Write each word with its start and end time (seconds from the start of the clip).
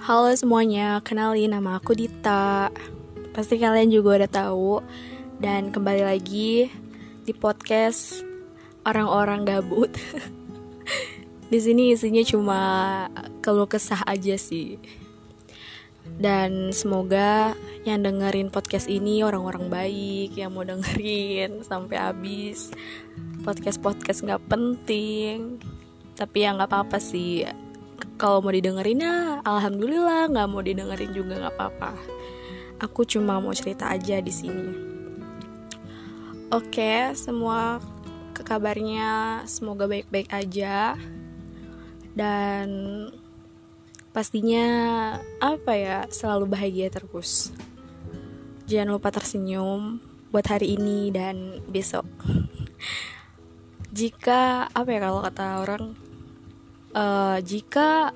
Halo 0.00 0.32
semuanya, 0.32 0.96
kenalin 1.04 1.52
nama 1.52 1.76
aku 1.76 1.92
Dita. 1.92 2.72
Pasti 3.36 3.60
kalian 3.60 3.92
juga 3.92 4.16
udah 4.16 4.32
tahu. 4.32 4.80
Dan 5.36 5.68
kembali 5.68 6.08
lagi 6.08 6.72
di 7.28 7.32
podcast 7.36 8.24
orang-orang 8.88 9.44
gabut. 9.44 9.92
di 11.52 11.58
sini 11.60 11.92
isinya 11.92 12.24
cuma 12.24 12.60
keluh 13.44 13.68
kesah 13.68 14.00
aja 14.08 14.40
sih. 14.40 14.80
Dan 16.16 16.72
semoga 16.72 17.52
yang 17.84 18.00
dengerin 18.00 18.48
podcast 18.48 18.88
ini 18.88 19.20
orang-orang 19.20 19.68
baik 19.68 20.32
yang 20.32 20.56
mau 20.56 20.64
dengerin 20.64 21.60
sampai 21.68 22.00
habis. 22.00 22.72
Podcast-podcast 23.44 24.24
nggak 24.24 24.48
penting, 24.48 25.60
tapi 26.16 26.48
ya 26.48 26.56
nggak 26.56 26.72
apa-apa 26.72 26.96
sih 26.96 27.44
kalau 28.20 28.44
mau 28.44 28.52
didengerin 28.52 29.04
ya 29.04 29.40
alhamdulillah 29.44 30.28
nggak 30.28 30.48
mau 30.48 30.60
didengerin 30.60 31.12
juga 31.12 31.40
nggak 31.40 31.54
apa-apa. 31.56 31.92
Aku 32.80 33.04
cuma 33.04 33.40
mau 33.40 33.52
cerita 33.52 33.92
aja 33.92 34.20
di 34.20 34.32
sini. 34.32 34.72
Oke 36.50 37.14
semua 37.14 37.78
kabarnya 38.40 39.42
semoga 39.46 39.86
baik-baik 39.86 40.32
aja. 40.32 40.98
Dan 42.10 42.68
pastinya 44.10 44.66
apa 45.38 45.72
ya 45.78 45.98
selalu 46.10 46.50
bahagia 46.50 46.90
terus. 46.90 47.54
Jangan 48.66 48.98
lupa 48.98 49.14
tersenyum 49.14 50.02
buat 50.34 50.46
hari 50.50 50.74
ini 50.74 51.14
dan 51.14 51.62
besok. 51.70 52.06
Jika 53.98 54.70
apa 54.70 54.88
ya 54.90 55.00
kalau 55.02 55.20
kata 55.22 55.46
orang 55.62 56.09
uh, 56.94 57.38
jika 57.42 58.14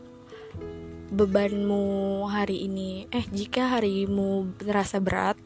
bebanmu 1.14 2.26
hari 2.26 2.66
ini 2.66 3.06
eh 3.14 3.22
jika 3.30 3.78
harimu 3.78 4.50
terasa 4.58 4.98
berat 4.98 5.38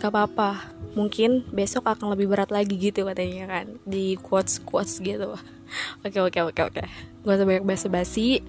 gak 0.00 0.10
apa-apa. 0.10 0.74
Mungkin 0.92 1.48
besok 1.54 1.88
akan 1.88 2.12
lebih 2.12 2.28
berat 2.28 2.50
lagi 2.50 2.74
gitu 2.76 3.06
katanya 3.06 3.48
kan 3.48 3.66
di 3.86 4.18
quotes 4.18 4.58
quotes 4.60 4.98
gitu. 4.98 5.38
Oke 6.04 6.20
oke 6.20 6.52
oke 6.52 6.60
oke. 6.68 6.84
Gue 7.24 7.34
banyak 7.40 7.64
basa 7.64 7.88
basi 7.88 8.44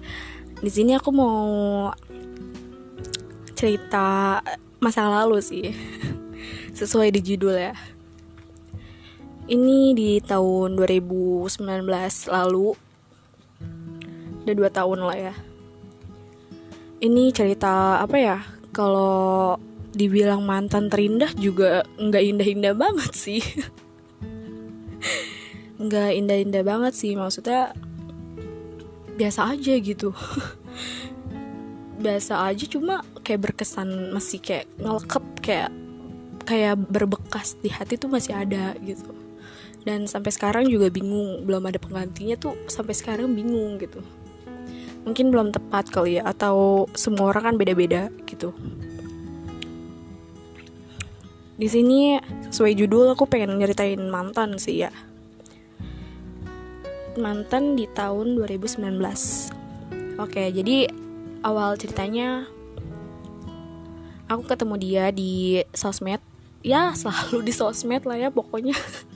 di 0.60 0.68
sini 0.68 0.92
aku 0.92 1.08
mau 1.08 1.88
cerita 3.56 4.40
masa 4.76 5.08
lalu 5.08 5.40
sih. 5.40 5.72
Sesuai 6.78 7.16
di 7.16 7.24
judul 7.24 7.56
ya. 7.56 7.72
Ini 9.48 9.96
di 9.96 10.20
tahun 10.20 10.76
2019 10.76 11.64
lalu 12.28 12.76
udah 14.44 14.54
dua 14.54 14.70
tahun 14.70 15.00
lah 15.08 15.16
ya. 15.16 15.34
Ini 17.00 17.32
cerita 17.32 18.04
apa 18.04 18.16
ya? 18.20 18.38
Kalau 18.76 19.56
dibilang 19.96 20.44
mantan 20.44 20.92
terindah 20.92 21.32
juga 21.38 21.86
nggak 21.96 22.24
indah-indah 22.34 22.74
banget 22.76 23.12
sih. 23.16 23.42
Nggak 25.84 26.10
indah-indah 26.16 26.62
banget 26.62 26.94
sih 26.94 27.12
maksudnya 27.18 27.74
biasa 29.18 29.54
aja 29.54 29.74
gitu. 29.78 30.14
Biasa 32.04 32.46
aja 32.46 32.64
cuma 32.66 33.02
kayak 33.26 33.50
berkesan 33.50 34.14
masih 34.14 34.38
kayak 34.42 34.66
ngelekep 34.78 35.24
kayak 35.42 35.70
kayak 36.46 36.78
berbekas 36.78 37.58
di 37.58 37.74
hati 37.74 37.98
tuh 37.98 38.10
masih 38.10 38.38
ada 38.38 38.74
gitu. 38.82 39.10
Dan 39.82 40.06
sampai 40.08 40.30
sekarang 40.30 40.70
juga 40.70 40.88
bingung 40.88 41.42
belum 41.42 41.68
ada 41.68 41.78
penggantinya 41.78 42.38
tuh 42.38 42.54
sampai 42.70 42.94
sekarang 42.96 43.34
bingung 43.34 43.76
gitu 43.82 44.00
mungkin 45.04 45.28
belum 45.28 45.52
tepat 45.52 45.92
kali 45.92 46.18
ya 46.18 46.24
atau 46.24 46.88
semua 46.96 47.30
orang 47.30 47.52
kan 47.52 47.56
beda-beda 47.60 48.08
gitu. 48.24 48.56
Di 51.54 51.70
sini 51.70 52.18
sesuai 52.50 52.74
judul 52.74 53.14
aku 53.14 53.30
pengen 53.30 53.60
nyeritain 53.60 54.00
mantan 54.10 54.58
sih 54.58 54.88
ya. 54.88 54.92
Mantan 57.14 57.78
di 57.78 57.86
tahun 57.86 58.34
2019 58.34 58.90
oke 60.18 60.42
jadi 60.50 60.90
awal 61.46 61.78
ceritanya 61.78 62.50
aku 64.26 64.42
ketemu 64.50 64.74
dia 64.82 65.04
di 65.14 65.62
sosmed. 65.70 66.18
Ya 66.64 66.96
selalu 66.96 67.44
di 67.44 67.52
sosmed 67.52 68.02
lah 68.08 68.18
ya 68.18 68.28
pokoknya 68.32 68.74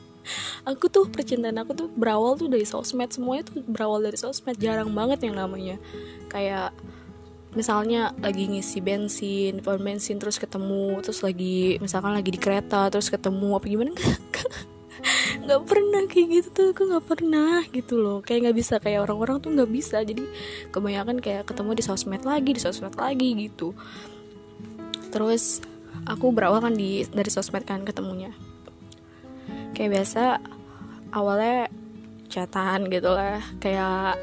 aku 0.68 0.92
tuh 0.92 1.08
percintaan 1.08 1.56
aku 1.64 1.72
tuh 1.72 1.88
berawal 1.88 2.36
tuh 2.36 2.52
dari 2.52 2.68
sosmed. 2.68 3.08
Semuanya 3.08 3.48
tuh 3.48 3.64
berawal 3.64 4.04
dari 4.04 4.20
sosmed. 4.20 4.60
Jarang 4.60 4.92
banget 4.92 5.24
yang 5.24 5.40
namanya. 5.40 5.80
Kayak 6.28 6.76
misalnya 7.56 8.12
lagi 8.20 8.44
ngisi 8.44 8.84
bensin 8.84 9.64
pom 9.64 9.80
bensin 9.80 10.20
terus 10.20 10.36
ketemu 10.36 11.00
terus 11.00 11.24
lagi 11.24 11.80
misalkan 11.80 12.12
lagi 12.12 12.28
di 12.28 12.36
kereta 12.36 12.92
terus 12.92 13.08
ketemu 13.08 13.56
apa 13.56 13.64
gimana? 13.64 13.92
Nggak 15.48 15.62
pernah 15.64 16.02
kayak 16.04 16.26
gitu 16.28 16.48
tuh. 16.52 16.66
Aku 16.76 16.82
nggak 16.92 17.06
pernah 17.08 17.64
gitu 17.72 17.96
loh. 17.96 18.20
Kayak 18.20 18.52
nggak 18.52 18.56
bisa. 18.60 18.74
Kayak 18.76 19.08
orang-orang 19.08 19.40
tuh 19.40 19.50
nggak 19.56 19.70
bisa. 19.72 20.04
Jadi 20.04 20.28
kebanyakan 20.68 21.24
kayak 21.24 21.48
ketemu 21.48 21.70
di 21.72 21.82
sosmed 21.82 22.22
lagi 22.28 22.50
di 22.52 22.60
sosmed 22.60 22.92
lagi 23.00 23.48
gitu. 23.48 23.72
Terus 25.08 25.64
aku 26.04 26.28
berawal 26.36 26.60
kan 26.60 26.76
di 26.76 27.08
dari 27.08 27.30
sosmed 27.32 27.64
kan 27.64 27.80
ketemunya. 27.88 28.36
Kayak 29.72 30.02
biasa 30.02 30.57
awalnya 31.12 31.68
catatan 32.28 32.92
gitu 32.92 33.08
lah 33.08 33.40
kayak 33.58 34.20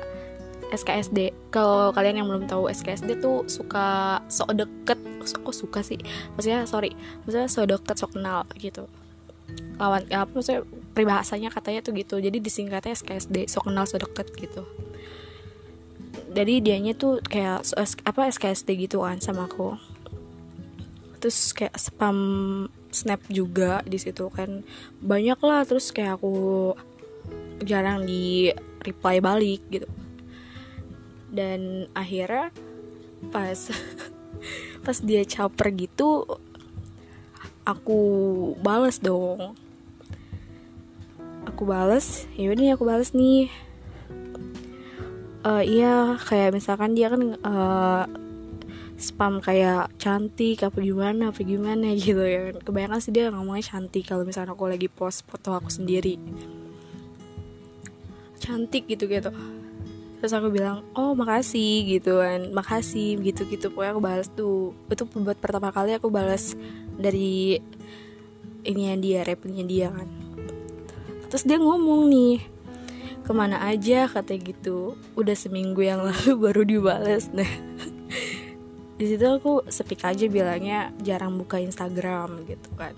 SKSD 0.73 1.33
kalau 1.53 1.93
kalian 1.93 2.21
yang 2.21 2.27
belum 2.29 2.49
tahu 2.49 2.69
SKSD 2.69 3.21
tuh 3.21 3.45
suka 3.45 4.19
sok 4.29 4.57
deket 4.57 4.99
kok 5.25 5.53
suka 5.53 5.79
sih? 5.81 5.97
Maksudnya 6.37 6.65
sorry 6.69 6.93
maksudnya 7.25 7.49
sok 7.49 7.65
deket 7.69 7.95
sok 7.97 8.17
kenal 8.17 8.45
gitu. 8.57 8.89
Lawan 9.77 10.05
ya, 10.09 10.25
apa 10.25 10.31
maksudnya 10.33 10.65
peribahasanya 10.93 11.49
katanya 11.53 11.85
tuh 11.85 11.93
gitu. 11.93 12.17
Jadi 12.17 12.37
disingkatnya 12.41 12.97
SKSD 12.97 13.45
sok 13.49 13.69
kenal 13.69 13.85
sok 13.85 14.09
deket 14.09 14.27
gitu. 14.37 14.63
Jadi 16.35 16.59
dianya 16.59 16.93
tuh 16.97 17.23
kayak 17.23 17.63
apa 18.03 18.21
SKSD 18.27 18.89
gitu 18.89 19.05
kan 19.05 19.21
sama 19.21 19.47
aku. 19.47 19.77
Terus 21.21 21.55
kayak 21.55 21.77
spam 21.79 22.17
snap 22.95 23.19
juga 23.27 23.83
di 23.83 23.99
situ 23.99 24.31
kan. 24.31 24.63
Banyak 25.03 25.39
lah 25.43 25.67
terus 25.67 25.91
kayak 25.91 26.23
aku 26.23 26.71
jarang 27.61 28.07
di 28.07 28.55
reply 28.79 29.19
balik 29.19 29.61
gitu. 29.67 29.87
Dan 31.27 31.91
akhirnya 31.91 32.55
pas 33.29 33.59
pas 34.85 34.97
dia 35.03 35.27
caper 35.27 35.75
gitu 35.75 36.23
aku 37.67 37.99
bales 38.61 39.01
dong. 39.01 39.57
Aku 41.49 41.67
bales 41.67 42.29
ya 42.39 42.53
udah 42.53 42.77
aku 42.77 42.83
bales 42.87 43.11
nih. 43.11 43.51
Uh, 45.45 45.61
iya 45.61 46.17
kayak 46.25 46.57
misalkan 46.57 46.97
dia 46.97 47.05
kan 47.13 47.37
uh, 47.45 48.09
spam 48.95 49.43
kayak 49.43 49.91
cantik 49.99 50.63
apa 50.63 50.79
gimana 50.79 51.31
apa 51.31 51.43
gimana 51.43 51.91
gitu 51.99 52.23
ya. 52.23 52.55
Kebanyakan 52.55 52.99
sih 53.03 53.11
dia 53.11 53.31
ngomongnya 53.31 53.75
cantik 53.75 54.07
kalau 54.07 54.23
misalnya 54.23 54.55
aku 54.55 54.67
lagi 54.71 54.87
post 54.87 55.27
foto 55.27 55.51
aku 55.51 55.67
sendiri. 55.67 56.15
Cantik 58.39 58.87
gitu 58.87 59.07
gitu. 59.07 59.31
Terus 60.19 60.31
aku 60.31 60.47
bilang 60.49 60.87
oh 60.95 61.11
makasih 61.11 61.99
gitu 61.99 62.23
kan. 62.23 62.51
Makasih 62.55 63.19
gitu 63.19 63.43
gitu 63.51 63.67
pokoknya 63.71 63.91
aku 63.95 64.01
balas 64.01 64.27
tuh. 64.31 64.71
Itu 64.87 65.03
buat 65.11 65.37
pertama 65.39 65.75
kali 65.75 65.95
aku 65.99 66.07
balas 66.07 66.55
dari 66.95 67.59
ini 68.65 68.81
yang 68.89 68.99
dia 69.03 69.19
repnya 69.27 69.63
dia 69.67 69.87
kan. 69.91 70.07
Terus 71.27 71.43
dia 71.43 71.59
ngomong 71.59 72.07
nih 72.07 72.35
ke 73.25 73.33
mana 73.33 73.59
aja? 73.67 74.07
katanya 74.07 74.55
gitu. 74.55 74.95
Udah 75.19 75.35
seminggu 75.35 75.83
yang 75.83 75.99
lalu 76.07 76.31
baru 76.39 76.63
dibales 76.63 77.27
nah 77.35 77.74
di 78.95 79.05
situ 79.11 79.25
aku 79.27 79.67
sepik 79.67 80.07
aja 80.07 80.25
bilangnya 80.31 80.95
jarang 81.03 81.35
buka 81.35 81.59
Instagram 81.59 82.47
gitu 82.47 82.69
kan. 82.79 82.95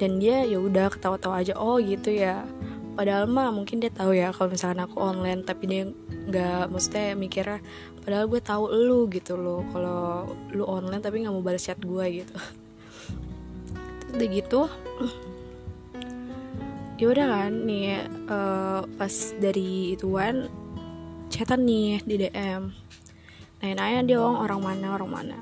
Dan 0.00 0.18
dia 0.18 0.42
ya 0.44 0.58
udah 0.58 0.90
ketawa-tawa 0.90 1.44
aja 1.44 1.54
oh 1.56 1.76
gitu 1.80 2.12
ya. 2.12 2.48
Padahal 2.94 3.26
mah 3.26 3.50
mungkin 3.50 3.82
dia 3.82 3.90
tahu 3.90 4.14
ya 4.14 4.30
kalau 4.30 4.54
misalkan 4.54 4.80
aku 4.80 4.96
online 5.02 5.42
tapi 5.42 5.64
dia 5.66 5.82
nggak 6.30 6.72
maksudnya 6.72 7.18
mikirnya 7.18 7.58
padahal 8.00 8.30
gue 8.30 8.40
tahu 8.40 8.64
lu 8.72 9.06
gitu 9.12 9.36
loh. 9.36 9.60
Kalau 9.70 10.30
lu 10.54 10.64
online 10.64 11.02
tapi 11.04 11.22
nggak 11.22 11.34
mau 11.34 11.44
balas 11.44 11.64
chat 11.66 11.78
gue 11.78 12.04
gitu. 12.24 12.36
Udah 14.14 14.28
gitu 14.30 14.60
ya 16.94 17.10
udah 17.10 17.26
kan 17.26 17.52
nih 17.66 18.06
uh, 18.30 18.86
pas 18.94 19.14
dari 19.42 19.98
ituan 19.98 20.46
chatan 21.26 21.66
nih 21.66 21.98
di 22.06 22.14
DM 22.22 22.70
nanya-nanya 23.64 24.00
dia 24.04 24.20
orang 24.20 24.44
orang 24.44 24.60
mana 24.60 24.86
orang 24.92 25.10
mana. 25.10 25.38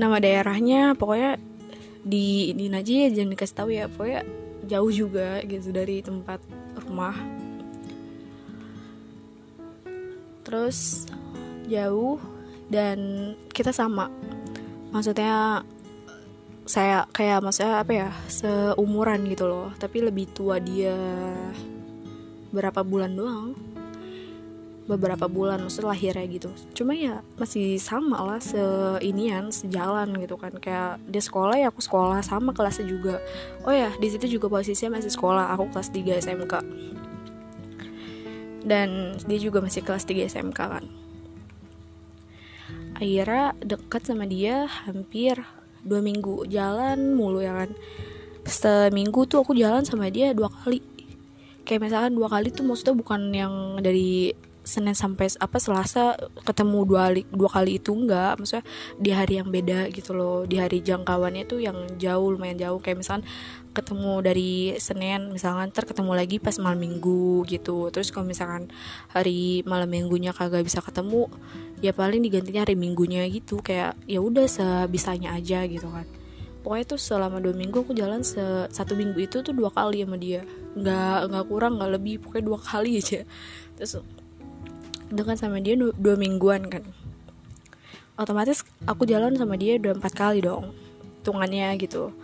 Nama 0.00 0.16
daerahnya 0.16 0.96
pokoknya 0.96 1.36
di 2.00 2.56
ini 2.56 2.72
aja 2.72 2.92
ya 3.04 3.08
jangan 3.12 3.30
dikasih 3.36 3.56
tahu 3.60 3.68
ya. 3.68 3.84
Pokoknya 3.92 4.24
jauh 4.64 4.88
juga 4.88 5.44
gitu 5.44 5.68
dari 5.76 6.00
tempat 6.00 6.40
rumah. 6.88 7.12
Terus 10.40 11.04
jauh 11.68 12.16
dan 12.72 12.98
kita 13.52 13.76
sama. 13.76 14.08
Maksudnya 14.96 15.68
saya 16.64 17.04
kayak 17.12 17.44
maksudnya 17.44 17.84
apa 17.84 17.92
ya 17.92 18.08
seumuran 18.32 19.28
gitu 19.28 19.44
loh. 19.44 19.68
Tapi 19.76 20.00
lebih 20.00 20.32
tua 20.32 20.56
dia 20.56 20.96
berapa 22.56 22.80
bulan 22.80 23.12
doang 23.12 23.75
beberapa 24.86 25.26
bulan 25.26 25.62
maksudnya 25.62 25.90
lahirnya 25.90 26.26
gitu. 26.30 26.50
Cuma 26.72 26.94
ya 26.94 27.20
masih 27.36 27.78
sama 27.82 28.22
lah 28.22 28.40
seinian 28.42 29.50
sejalan 29.50 30.14
gitu 30.22 30.38
kan. 30.38 30.54
Kayak 30.58 31.02
dia 31.10 31.22
sekolah 31.22 31.58
ya 31.58 31.68
aku 31.74 31.82
sekolah 31.82 32.22
sama 32.22 32.54
kelasnya 32.54 32.86
juga. 32.86 33.18
Oh 33.66 33.74
ya 33.74 33.90
di 33.98 34.08
situ 34.08 34.38
juga 34.38 34.46
posisinya 34.46 35.02
masih 35.02 35.10
sekolah 35.10 35.50
aku 35.54 35.70
kelas 35.74 35.90
3 35.90 36.22
SMK 36.22 36.54
dan 38.66 39.14
dia 39.30 39.38
juga 39.38 39.62
masih 39.62 39.86
kelas 39.86 40.02
3 40.04 40.26
SMK 40.26 40.58
kan. 40.58 40.84
Akhirnya 42.98 43.54
dekat 43.62 44.02
sama 44.10 44.26
dia 44.26 44.66
hampir 44.66 45.38
dua 45.86 46.02
minggu 46.02 46.50
jalan 46.50 47.14
mulu 47.14 47.38
ya 47.38 47.54
kan. 47.54 47.70
Seminggu 48.42 49.26
tuh 49.30 49.46
aku 49.46 49.54
jalan 49.54 49.86
sama 49.86 50.10
dia 50.10 50.34
dua 50.34 50.50
kali. 50.50 50.82
Kayak 51.62 51.90
misalkan 51.90 52.12
dua 52.18 52.28
kali 52.30 52.50
tuh 52.50 52.66
maksudnya 52.66 52.94
bukan 52.98 53.30
yang 53.30 53.54
dari 53.78 54.34
Senin 54.66 54.98
sampai 54.98 55.30
apa 55.38 55.62
Selasa 55.62 56.18
ketemu 56.42 56.82
dua 56.82 57.06
kali 57.06 57.22
dua 57.30 57.50
kali 57.54 57.78
itu 57.78 57.94
enggak. 57.94 58.34
Maksudnya 58.42 58.66
di 58.98 59.10
hari 59.14 59.38
yang 59.38 59.48
beda 59.54 59.86
gitu 59.94 60.10
loh. 60.12 60.42
Di 60.42 60.58
hari 60.58 60.82
jangkauannya 60.82 61.46
tuh 61.46 61.62
yang 61.62 61.86
jauh 62.02 62.34
lumayan 62.34 62.58
jauh. 62.58 62.82
Kayak 62.82 63.06
misalkan 63.06 63.24
ketemu 63.70 64.12
dari 64.26 64.52
Senin 64.82 65.30
misalkan 65.30 65.70
ntar 65.70 65.86
ketemu 65.86 66.12
lagi 66.18 66.42
pas 66.42 66.58
malam 66.58 66.82
minggu 66.82 67.46
gitu. 67.46 67.94
Terus 67.94 68.10
kalau 68.10 68.26
misalkan 68.26 68.66
hari 69.14 69.62
malam 69.62 69.86
minggunya 69.86 70.34
kagak 70.34 70.66
bisa 70.66 70.82
ketemu 70.82 71.30
ya 71.78 71.94
paling 71.94 72.18
digantinya 72.26 72.66
hari 72.66 72.74
minggunya 72.74 73.22
gitu. 73.30 73.62
Kayak 73.62 73.94
ya 74.10 74.18
udah 74.18 74.50
sebisanya 74.50 75.38
aja 75.38 75.62
gitu 75.70 75.86
kan. 75.86 76.10
Pokoknya 76.66 76.84
tuh 76.90 76.98
selama 76.98 77.38
dua 77.38 77.54
minggu 77.54 77.86
aku 77.86 77.94
jalan 77.94 78.26
se 78.26 78.42
satu 78.74 78.98
minggu 78.98 79.30
itu 79.30 79.38
tuh 79.46 79.54
dua 79.54 79.70
kali 79.70 80.02
sama 80.02 80.18
dia. 80.18 80.42
Nggak 80.74 81.30
nggak 81.30 81.44
kurang 81.46 81.78
nggak 81.78 81.90
lebih. 81.94 82.18
Pokoknya 82.18 82.44
dua 82.50 82.58
kali 82.58 82.98
aja. 82.98 83.22
Terus 83.78 84.02
dengan 85.10 85.36
sama 85.38 85.62
dia 85.62 85.78
dua, 85.78 85.94
dua 85.94 86.14
mingguan 86.18 86.66
kan. 86.66 86.82
Otomatis 88.16 88.64
aku 88.88 89.04
jalan 89.04 89.36
sama 89.36 89.60
dia 89.60 89.76
udah 89.76 89.92
empat 90.00 90.12
kali 90.16 90.40
dong 90.40 90.72
hitungannya 91.20 91.74
gitu. 91.82 92.14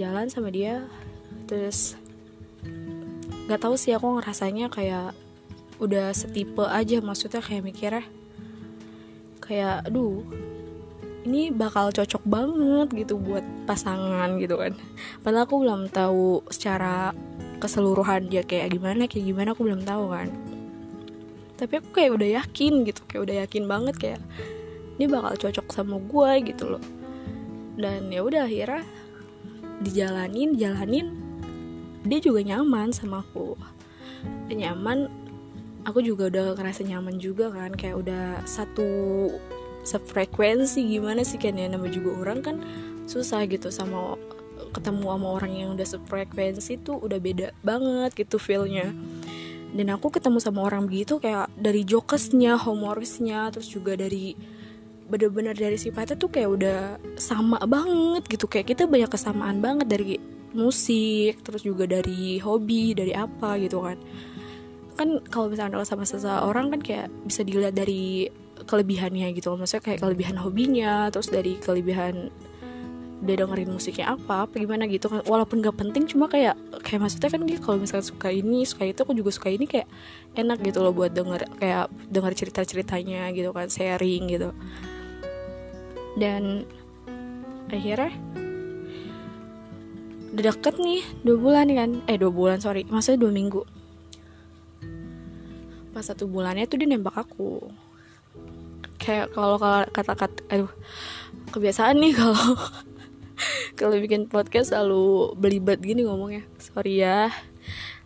Jalan 0.00 0.32
sama 0.32 0.48
dia 0.50 0.88
terus 1.46 1.94
nggak 3.46 3.60
tahu 3.60 3.74
sih 3.76 3.92
aku 3.92 4.18
ngerasanya 4.18 4.72
kayak 4.72 5.12
udah 5.80 6.12
setipe 6.16 6.64
aja 6.64 7.00
maksudnya 7.00 7.40
kayak 7.40 7.64
mikirnya 7.64 8.04
kayak 9.40 9.84
aduh 9.88 10.22
ini 11.28 11.52
bakal 11.52 11.92
cocok 11.92 12.24
banget 12.24 13.04
gitu 13.04 13.20
buat 13.20 13.44
pasangan 13.68 14.40
gitu 14.40 14.56
kan. 14.56 14.72
Padahal 15.20 15.44
aku 15.44 15.54
belum 15.60 15.92
tahu 15.92 16.40
secara 16.48 17.12
keseluruhan 17.60 18.32
dia 18.32 18.40
kayak 18.40 18.72
gimana 18.72 19.04
kayak 19.04 19.28
gimana 19.28 19.52
aku 19.52 19.68
belum 19.68 19.84
tahu 19.84 20.08
kan 20.08 20.32
tapi 21.60 21.84
aku 21.84 21.92
kayak 21.92 22.16
udah 22.16 22.28
yakin 22.40 22.88
gitu 22.88 23.04
kayak 23.04 23.22
udah 23.28 23.36
yakin 23.44 23.64
banget 23.68 23.94
kayak 24.00 24.20
ini 24.96 25.04
bakal 25.08 25.36
cocok 25.36 25.66
sama 25.72 26.00
gue 26.00 26.30
gitu 26.48 26.64
loh. 26.76 26.84
Dan 27.76 28.08
ya 28.08 28.24
udah 28.24 28.48
akhirnya 28.48 28.84
dijalanin 29.84 30.56
jalanin 30.56 31.06
dia 32.04 32.20
juga 32.20 32.40
nyaman 32.40 32.92
sama 32.92 33.20
aku. 33.20 33.56
Nyaman 34.48 35.08
aku 35.84 36.04
juga 36.04 36.28
udah 36.28 36.56
ngerasa 36.56 36.84
nyaman 36.84 37.16
juga 37.16 37.48
kan 37.48 37.72
kayak 37.72 37.96
udah 38.00 38.24
satu 38.44 38.88
sefrekuensi 39.80 40.84
gimana 40.84 41.24
sih 41.24 41.40
kan 41.40 41.56
ya 41.56 41.68
nama 41.68 41.88
juga 41.88 42.20
orang 42.20 42.44
kan 42.44 42.56
susah 43.08 43.48
gitu 43.48 43.72
sama 43.72 44.20
ketemu 44.76 45.08
sama 45.08 45.28
orang 45.40 45.52
yang 45.56 45.68
udah 45.72 45.88
sefrekuensi 45.88 46.84
tuh 46.84 47.00
udah 47.00 47.16
beda 47.16 47.56
banget 47.64 48.12
gitu 48.12 48.36
feelnya 48.36 48.92
dan 49.70 49.86
aku 49.94 50.10
ketemu 50.10 50.38
sama 50.42 50.66
orang 50.66 50.90
begitu 50.90 51.22
kayak 51.22 51.46
dari 51.54 51.86
jokesnya 51.86 52.58
humorisnya 52.58 53.54
terus 53.54 53.70
juga 53.70 53.94
dari 53.94 54.34
bener-bener 55.10 55.58
dari 55.58 55.74
sifatnya 55.74 56.14
tuh 56.14 56.30
kayak 56.30 56.50
udah 56.50 56.78
sama 57.18 57.58
banget 57.66 58.26
gitu. 58.30 58.46
Kayak 58.46 58.74
kita 58.74 58.82
banyak 58.86 59.10
kesamaan 59.10 59.58
banget 59.58 59.86
dari 59.90 60.18
musik 60.54 61.42
terus 61.46 61.62
juga 61.62 61.86
dari 61.86 62.38
hobi 62.42 62.94
dari 62.94 63.14
apa 63.14 63.58
gitu 63.58 63.82
kan. 63.82 63.98
Kan 64.94 65.22
kalau 65.30 65.50
misalnya 65.50 65.82
sama 65.86 66.06
seseorang 66.06 66.70
kan 66.74 66.80
kayak 66.82 67.06
bisa 67.26 67.42
dilihat 67.42 67.74
dari 67.74 68.30
kelebihannya 68.66 69.32
gitu 69.34 69.56
maksudnya 69.56 69.82
kayak 69.82 70.00
kelebihan 70.04 70.36
hobinya 70.36 71.08
terus 71.08 71.32
dari 71.32 71.56
kelebihan 71.58 72.28
dia 73.20 73.36
dengerin 73.36 73.68
musiknya 73.76 74.16
apa 74.16 74.48
apa 74.48 74.56
gimana 74.56 74.88
gitu 74.88 75.12
kan. 75.12 75.20
Walaupun 75.28 75.60
gak 75.60 75.76
penting 75.76 76.08
cuma 76.08 76.24
kayak 76.24 76.56
kayak 76.80 77.04
maksudnya 77.04 77.28
kan 77.28 77.42
dia 77.44 77.58
kalau 77.60 77.76
misalnya 77.76 78.06
suka 78.08 78.28
ini 78.32 78.64
suka 78.64 78.88
itu 78.88 79.04
aku 79.04 79.12
juga 79.12 79.30
suka 79.30 79.52
ini 79.52 79.68
kayak 79.68 79.88
enak 80.40 80.58
gitu 80.64 80.80
loh 80.80 80.96
buat 80.96 81.12
denger 81.12 81.44
kayak 81.60 81.92
denger 82.08 82.32
cerita 82.32 82.60
ceritanya 82.64 83.28
gitu 83.36 83.52
kan 83.52 83.68
sharing 83.68 84.32
gitu. 84.32 84.56
Dan 86.16 86.64
akhirnya 87.68 88.16
udah 90.30 90.44
deket 90.56 90.74
nih 90.80 91.02
dua 91.20 91.36
bulan 91.36 91.66
kan. 91.76 91.90
Eh 92.08 92.16
dua 92.16 92.32
bulan 92.32 92.58
sorry 92.64 92.88
maksudnya 92.88 93.28
dua 93.28 93.32
minggu. 93.36 93.62
Pas 95.92 96.08
satu 96.08 96.24
bulannya 96.24 96.64
tuh 96.64 96.80
dia 96.80 96.88
nembak 96.88 97.20
aku. 97.20 97.68
Kayak 98.96 99.36
kalau 99.36 99.60
kalau 99.60 99.84
kata-kata 99.92 100.40
aduh 100.48 100.72
kebiasaan 101.52 102.00
nih 102.00 102.16
kalau 102.20 102.56
kalau 103.80 103.96
bikin 103.96 104.28
podcast 104.28 104.76
selalu 104.76 105.32
belibet 105.40 105.80
gini 105.80 106.04
ngomongnya. 106.04 106.44
Sorry 106.60 107.00
ya. 107.00 107.32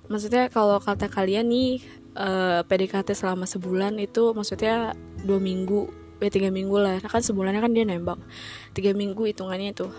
Maksudnya 0.06 0.46
kalau 0.46 0.78
kata 0.78 1.10
kalian 1.10 1.50
nih 1.50 1.82
uh, 2.14 2.62
eh, 2.62 2.70
PDKT 2.70 3.10
selama 3.18 3.42
sebulan 3.50 3.98
itu 3.98 4.30
maksudnya 4.30 4.94
dua 5.26 5.42
minggu 5.42 5.90
ya 6.22 6.30
tiga 6.30 6.54
minggu 6.54 6.78
lah. 6.78 7.02
Kan 7.02 7.26
sebulannya 7.26 7.58
kan 7.58 7.74
dia 7.74 7.82
nembak. 7.82 8.22
Tiga 8.70 8.94
minggu 8.94 9.26
hitungannya 9.26 9.74
itu. 9.74 9.90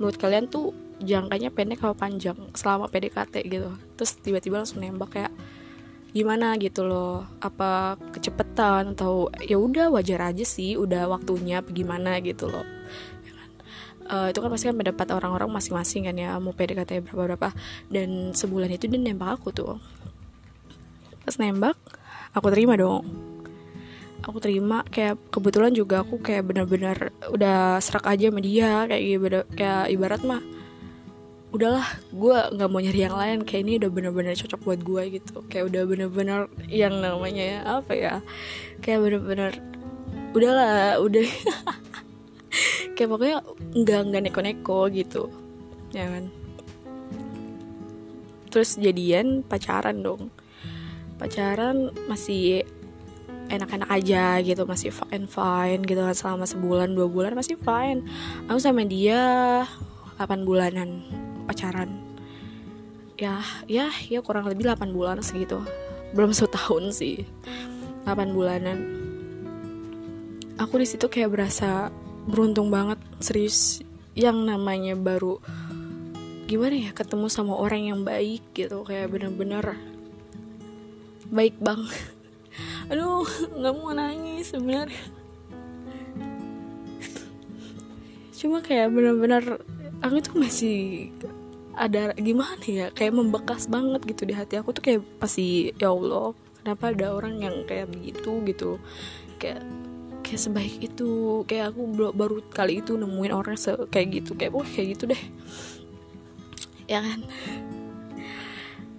Menurut 0.00 0.16
kalian 0.16 0.48
tuh 0.48 0.72
jangkanya 1.04 1.52
pendek 1.52 1.84
atau 1.84 1.92
panjang 1.92 2.38
selama 2.56 2.88
PDKT 2.88 3.44
gitu? 3.44 3.68
Terus 4.00 4.16
tiba-tiba 4.24 4.64
langsung 4.64 4.80
nembak 4.80 5.12
kayak 5.12 5.32
gimana 6.16 6.56
gitu 6.56 6.88
loh? 6.88 7.28
Apa 7.44 8.00
kecepetan 8.16 8.96
atau 8.96 9.28
ya 9.44 9.60
udah 9.60 9.92
wajar 9.92 10.32
aja 10.32 10.48
sih 10.48 10.80
udah 10.80 11.04
waktunya 11.04 11.60
gimana 11.68 12.16
gitu 12.24 12.48
loh 12.48 12.77
uh, 14.08 14.26
itu 14.32 14.38
kan 14.40 14.50
pasti 14.50 14.66
kan 14.68 14.76
pendapat 14.76 15.06
orang-orang 15.14 15.48
masing-masing 15.52 16.08
kan 16.08 16.16
ya 16.16 16.36
mau 16.40 16.56
PDKT 16.56 17.04
berapa 17.08 17.22
berapa 17.36 17.48
dan 17.92 18.32
sebulan 18.32 18.72
itu 18.72 18.88
dia 18.88 18.98
nembak 18.98 19.38
aku 19.40 19.52
tuh. 19.52 19.76
Pas 21.22 21.36
nembak 21.36 21.76
aku 22.32 22.48
terima 22.50 22.74
dong. 22.74 23.04
Aku 24.24 24.42
terima 24.42 24.82
kayak 24.90 25.30
kebetulan 25.30 25.72
juga 25.72 26.02
aku 26.02 26.18
kayak 26.18 26.50
benar-benar 26.50 27.14
udah 27.30 27.78
serak 27.78 28.10
aja 28.10 28.28
sama 28.28 28.42
dia 28.42 28.84
kayak 28.90 29.02
gitu 29.06 29.26
kayak 29.54 29.94
ibarat 29.94 30.20
mah 30.26 30.42
udahlah 31.48 31.86
gue 32.12 32.36
nggak 32.52 32.68
mau 32.68 32.76
nyari 32.82 33.00
yang 33.08 33.16
lain 33.16 33.38
kayak 33.40 33.62
ini 33.64 33.72
udah 33.80 33.88
bener-bener 33.88 34.36
cocok 34.36 34.60
buat 34.66 34.80
gue 34.82 35.02
gitu. 35.20 35.46
Kayak 35.48 35.64
udah 35.72 35.82
bener-bener 35.86 36.40
yang 36.66 36.98
namanya 36.98 37.44
ya 37.44 37.60
apa 37.80 37.92
ya 37.94 38.14
kayak 38.82 39.00
bener-bener 39.00 39.52
udahlah 40.36 41.00
udah 41.00 41.24
kayak 42.96 43.08
pokoknya 43.10 43.38
nggak 43.76 44.00
nggak 44.12 44.22
neko-neko 44.28 44.88
gitu. 44.92 45.32
Ya 45.92 46.08
kan? 46.08 46.28
Terus 48.48 48.80
jadian 48.80 49.44
pacaran 49.44 50.00
dong. 50.00 50.32
Pacaran 51.20 51.92
masih 52.08 52.64
enak-enak 53.48 53.88
aja 53.88 54.40
gitu 54.44 54.68
masih 54.68 54.92
fine 54.92 55.28
fine 55.28 55.82
gitu 55.84 56.00
kan. 56.00 56.16
Selama 56.16 56.44
sebulan 56.44 56.92
dua 56.92 57.08
bulan 57.08 57.32
masih 57.36 57.56
fine. 57.60 58.04
Aku 58.48 58.60
sama 58.60 58.84
dia 58.84 59.64
8 60.20 60.44
bulanan 60.44 61.04
pacaran. 61.46 61.88
Ya 63.18 63.42
ya 63.66 63.90
ya 64.10 64.20
kurang 64.22 64.46
lebih 64.46 64.68
8 64.68 64.90
bulan 64.92 65.20
segitu. 65.24 65.60
Belum 66.12 66.32
setahun 66.32 66.96
sih. 66.96 67.24
8 68.04 68.32
bulanan. 68.32 68.78
Aku 70.58 70.74
di 70.80 70.86
situ 70.88 71.06
kayak 71.06 71.30
berasa 71.30 71.92
beruntung 72.28 72.68
banget 72.68 73.00
serius. 73.24 73.80
Yang 74.12 74.38
namanya 74.44 74.92
baru 74.94 75.40
gimana 76.48 76.76
ya 76.76 76.90
ketemu 76.96 77.28
sama 77.28 77.56
orang 77.56 77.92
yang 77.92 78.00
baik 78.04 78.40
gitu 78.56 78.84
kayak 78.84 79.08
bener-bener 79.08 79.76
baik 81.32 81.56
bang. 81.60 81.80
Aduh 82.92 83.24
nggak 83.56 83.74
mau 83.76 83.92
nangis 83.96 84.52
sebenarnya. 84.52 85.04
Cuma 88.38 88.62
kayak 88.62 88.92
bener-bener 88.92 89.60
aku 90.04 90.22
tuh 90.22 90.36
masih 90.38 91.10
ada 91.78 92.10
gimana 92.18 92.58
ya 92.66 92.90
kayak 92.90 93.14
membekas 93.14 93.70
banget 93.70 94.02
gitu 94.02 94.26
di 94.26 94.34
hati 94.34 94.58
aku 94.58 94.74
tuh 94.74 94.82
kayak 94.82 95.02
pasti 95.22 95.70
ya 95.78 95.94
Allah 95.94 96.34
kenapa 96.62 96.90
ada 96.90 97.14
orang 97.14 97.38
yang 97.38 97.56
kayak 97.64 97.88
begitu? 97.88 98.42
gitu. 98.44 98.70
Kayak 99.38 99.62
kayak 100.28 100.42
sebaik 100.44 100.76
itu. 100.84 101.42
Kayak 101.48 101.72
aku 101.72 102.12
baru 102.12 102.44
kali 102.52 102.84
itu 102.84 103.00
nemuin 103.00 103.32
orang 103.32 103.56
se 103.56 103.72
kayak 103.88 104.20
gitu. 104.20 104.36
Kayak 104.36 104.52
wah 104.52 104.68
kayak 104.68 104.88
gitu 104.94 105.04
deh. 105.08 105.22
Ya 106.84 107.00
kan? 107.00 107.24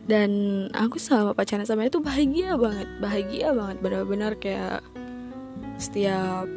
Dan 0.10 0.32
aku 0.74 0.98
sama 0.98 1.38
pacaran 1.38 1.70
sama 1.70 1.86
itu 1.86 2.02
bahagia 2.02 2.58
banget. 2.58 2.90
Bahagia 2.98 3.54
banget. 3.54 3.78
Benar-benar 3.78 4.34
kayak 4.42 4.82
setiap 5.78 6.50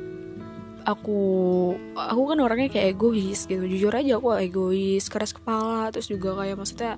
aku 0.82 1.20
aku 1.94 2.22
kan 2.32 2.38
orangnya 2.40 2.72
kayak 2.72 2.96
egois 2.96 3.44
gitu. 3.44 3.60
Jujur 3.68 3.92
aja 3.92 4.16
aku 4.16 4.32
egois 4.40 5.04
keras 5.12 5.36
kepala. 5.36 5.92
Terus 5.92 6.08
juga 6.08 6.32
kayak 6.40 6.56
maksudnya 6.56 6.96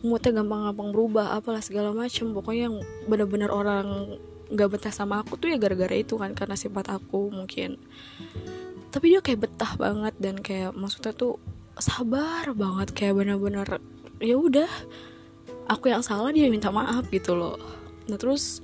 moodnya 0.00 0.40
gampang-gampang 0.40 0.88
berubah 0.96 1.36
apalah 1.36 1.60
segala 1.60 1.92
macem. 1.92 2.32
Pokoknya 2.32 2.72
yang 2.72 2.76
benar-benar 3.04 3.52
orang 3.52 4.16
nggak 4.50 4.68
betah 4.76 4.94
sama 4.94 5.22
aku 5.22 5.38
tuh 5.38 5.54
ya 5.54 5.56
gara-gara 5.56 5.94
itu 5.94 6.18
kan 6.18 6.34
karena 6.34 6.58
sifat 6.58 6.90
aku 6.90 7.30
mungkin. 7.30 7.78
Tapi 8.90 9.14
dia 9.14 9.22
kayak 9.22 9.46
betah 9.46 9.78
banget 9.78 10.14
dan 10.18 10.42
kayak 10.42 10.74
maksudnya 10.74 11.14
tuh 11.14 11.38
sabar 11.78 12.50
banget 12.52 12.90
kayak 12.92 13.14
benar-benar 13.16 13.78
ya 14.18 14.36
udah 14.36 14.68
aku 15.70 15.88
yang 15.88 16.02
salah 16.02 16.34
dia 16.34 16.50
minta 16.50 16.74
maaf 16.74 17.06
gitu 17.08 17.38
loh. 17.38 17.56
Nah 18.10 18.18
terus 18.18 18.60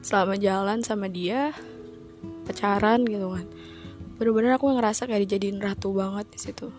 selama 0.00 0.38
jalan 0.38 0.80
sama 0.86 1.10
dia 1.10 1.52
pacaran 2.46 3.04
gitu 3.04 3.28
kan 3.34 3.44
bener-bener 4.16 4.56
aku 4.56 4.72
ngerasa 4.74 5.06
kayak 5.06 5.28
dijadiin 5.28 5.62
ratu 5.62 5.94
banget 5.94 6.26
di 6.30 6.38
situ. 6.38 6.70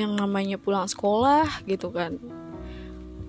Yang 0.00 0.12
namanya 0.16 0.56
pulang 0.56 0.88
sekolah 0.88 1.64
gitu 1.68 1.92
kan 1.92 2.16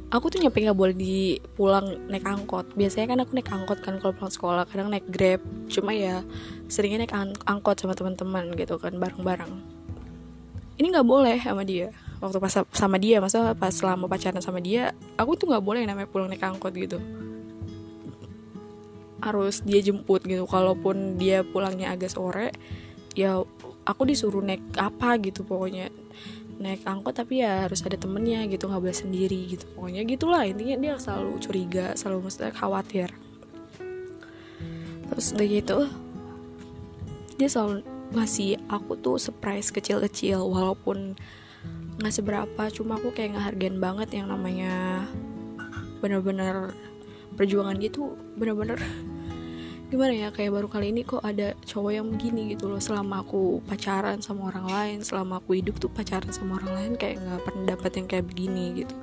aku 0.10 0.34
tuh 0.34 0.42
nyampe 0.42 0.58
nggak 0.58 0.78
boleh 0.78 0.96
di 0.98 1.38
pulang 1.54 2.10
naik 2.10 2.26
angkot. 2.26 2.74
Biasanya 2.74 3.14
kan 3.14 3.20
aku 3.22 3.32
naik 3.38 3.50
angkot 3.50 3.80
kan 3.86 4.02
kalau 4.02 4.14
pulang 4.14 4.34
sekolah 4.34 4.64
kadang 4.66 4.90
naik 4.90 5.06
grab. 5.10 5.42
Cuma 5.70 5.94
ya 5.94 6.26
seringnya 6.66 7.06
naik 7.06 7.14
ang 7.14 7.34
angkot 7.46 7.78
sama 7.78 7.94
teman-teman 7.94 8.54
gitu 8.58 8.82
kan 8.82 8.98
bareng-bareng. 8.98 9.54
Ini 10.80 10.88
nggak 10.90 11.08
boleh 11.08 11.38
sama 11.42 11.62
dia. 11.62 11.94
Waktu 12.20 12.38
pas 12.42 12.54
sama 12.74 12.98
dia 13.00 13.22
masa 13.24 13.54
pas 13.56 13.72
selama 13.72 14.12
pacaran 14.12 14.44
sama 14.44 14.60
dia 14.60 14.92
aku 15.16 15.40
tuh 15.40 15.48
nggak 15.48 15.64
boleh 15.64 15.86
namanya 15.86 16.10
pulang 16.10 16.28
naik 16.28 16.42
angkot 16.42 16.74
gitu. 16.74 16.98
Harus 19.22 19.62
dia 19.62 19.80
jemput 19.86 20.26
gitu. 20.26 20.50
Kalaupun 20.50 21.22
dia 21.22 21.46
pulangnya 21.46 21.94
agak 21.94 22.12
sore 22.12 22.50
ya 23.14 23.42
aku 23.86 24.02
disuruh 24.06 24.42
naik 24.42 24.62
apa 24.78 25.18
gitu 25.22 25.42
pokoknya 25.42 25.90
naik 26.60 26.84
angkot 26.84 27.16
tapi 27.16 27.42
ya 27.42 27.66
harus 27.66 27.80
ada 27.88 27.96
temennya 27.96 28.44
gitu 28.52 28.68
nggak 28.68 28.84
boleh 28.84 28.98
sendiri 28.98 29.40
gitu. 29.56 29.66
Pokoknya 29.74 30.04
gitulah 30.04 30.44
intinya 30.44 30.76
dia 30.76 30.94
selalu 31.00 31.40
curiga 31.40 31.96
selalu 31.96 32.28
mesti 32.28 32.52
khawatir. 32.52 33.10
Terus 35.10 35.26
udah 35.34 35.48
gitu 35.48 35.78
dia 37.40 37.48
selalu 37.48 37.88
ngasih 38.12 38.60
aku 38.68 39.00
tuh 39.00 39.16
surprise 39.16 39.72
kecil-kecil 39.72 40.44
walaupun 40.44 41.16
nggak 42.00 42.14
seberapa 42.16 42.64
cuma 42.76 43.00
aku 43.00 43.16
kayak 43.16 43.40
ngehargain 43.40 43.80
banget 43.80 44.10
yang 44.16 44.28
namanya 44.28 45.08
bener-bener 46.04 46.76
perjuangan 47.36 47.80
gitu 47.80 48.16
bener-bener 48.36 48.80
gimana 49.90 50.14
ya 50.14 50.30
kayak 50.30 50.54
baru 50.54 50.68
kali 50.70 50.94
ini 50.94 51.02
kok 51.02 51.26
ada 51.26 51.58
cowok 51.66 51.92
yang 51.98 52.08
begini 52.14 52.54
gitu 52.54 52.70
loh. 52.70 52.78
Selama 52.78 53.26
aku 53.26 53.58
pacaran 53.66 54.22
sama 54.22 54.54
orang 54.54 54.70
lain 54.70 54.98
selama 55.02 55.42
aku 55.42 55.58
hidup 55.58 55.82
tuh 55.82 55.90
pacaran 55.90 56.30
sama 56.30 56.62
orang 56.62 56.72
lain 56.78 56.92
kayak 56.94 57.18
nggak 57.18 57.42
pernah 57.42 57.64
dapet 57.74 57.92
yang 57.98 58.08
kayak 58.08 58.26
begini 58.30 58.86
gitu. 58.86 58.96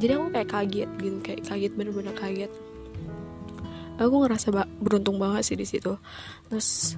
Jadi 0.00 0.10
aku 0.16 0.26
kayak 0.32 0.48
kaget 0.48 0.90
gitu 0.96 1.16
kayak 1.20 1.40
kaget 1.44 1.72
bener-bener 1.76 2.14
kaget. 2.16 2.52
Aku 4.00 4.14
ngerasa 4.24 4.48
ba 4.50 4.64
beruntung 4.80 5.20
banget 5.20 5.44
sih 5.44 5.56
di 5.60 5.68
situ. 5.68 6.00
Terus 6.48 6.96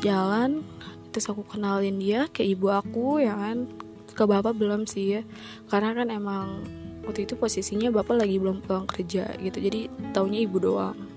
jalan 0.00 0.64
terus 1.12 1.28
aku 1.28 1.44
kenalin 1.44 2.00
dia 2.00 2.24
ke 2.32 2.40
ibu 2.40 2.72
aku 2.72 3.20
ya 3.20 3.36
kan. 3.36 3.68
Ke 4.16 4.24
bapak 4.24 4.56
belum 4.56 4.88
sih 4.88 5.20
ya. 5.20 5.22
Karena 5.68 5.92
kan 5.92 6.08
emang 6.08 6.64
waktu 7.04 7.28
itu 7.28 7.36
posisinya 7.36 7.92
bapak 7.92 8.16
lagi 8.16 8.40
belum 8.40 8.64
pulang 8.64 8.88
kerja 8.88 9.28
gitu. 9.44 9.60
Jadi 9.60 9.92
taunya 10.16 10.40
ibu 10.40 10.56
doang 10.56 11.11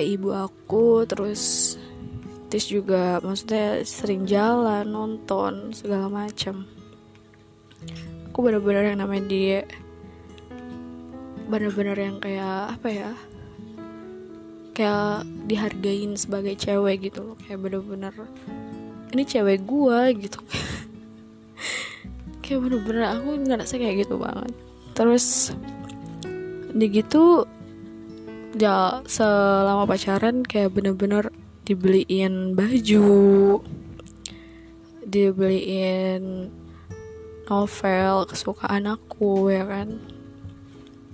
ke 0.00 0.16
ibu 0.16 0.32
aku 0.32 1.04
terus 1.04 1.76
terus 2.48 2.72
juga 2.72 3.20
maksudnya 3.20 3.84
sering 3.84 4.24
jalan 4.24 4.88
nonton 4.88 5.76
segala 5.76 6.08
macam. 6.08 6.64
Aku 8.32 8.40
bener-bener 8.40 8.96
yang 8.96 9.04
namanya 9.04 9.28
dia 9.28 9.60
bener-bener 11.52 12.00
yang 12.00 12.16
kayak 12.16 12.80
apa 12.80 12.88
ya 12.88 13.10
kayak 14.72 15.28
dihargain 15.44 16.16
sebagai 16.16 16.56
cewek 16.56 17.12
gitu 17.12 17.20
loh. 17.20 17.36
Kayak 17.44 17.60
bener-bener 17.60 18.14
ini 19.12 19.22
cewek 19.28 19.68
gua 19.68 20.08
gitu. 20.16 20.40
Kayak 22.40 22.66
bener-bener 22.66 23.04
aku 23.14 23.36
ngerasa 23.36 23.76
kayak 23.78 24.08
gitu 24.08 24.16
banget. 24.16 24.50
Terus 24.96 25.54
di 26.72 26.86
gitu 26.88 27.44
ya 28.58 29.02
selama 29.06 29.86
pacaran 29.86 30.42
kayak 30.42 30.74
bener-bener 30.74 31.30
dibeliin 31.62 32.58
baju 32.58 33.62
dibeliin 35.06 36.50
novel 37.50 38.26
kesukaan 38.30 38.86
aku 38.90 39.50
ya 39.50 39.66
kan? 39.66 39.98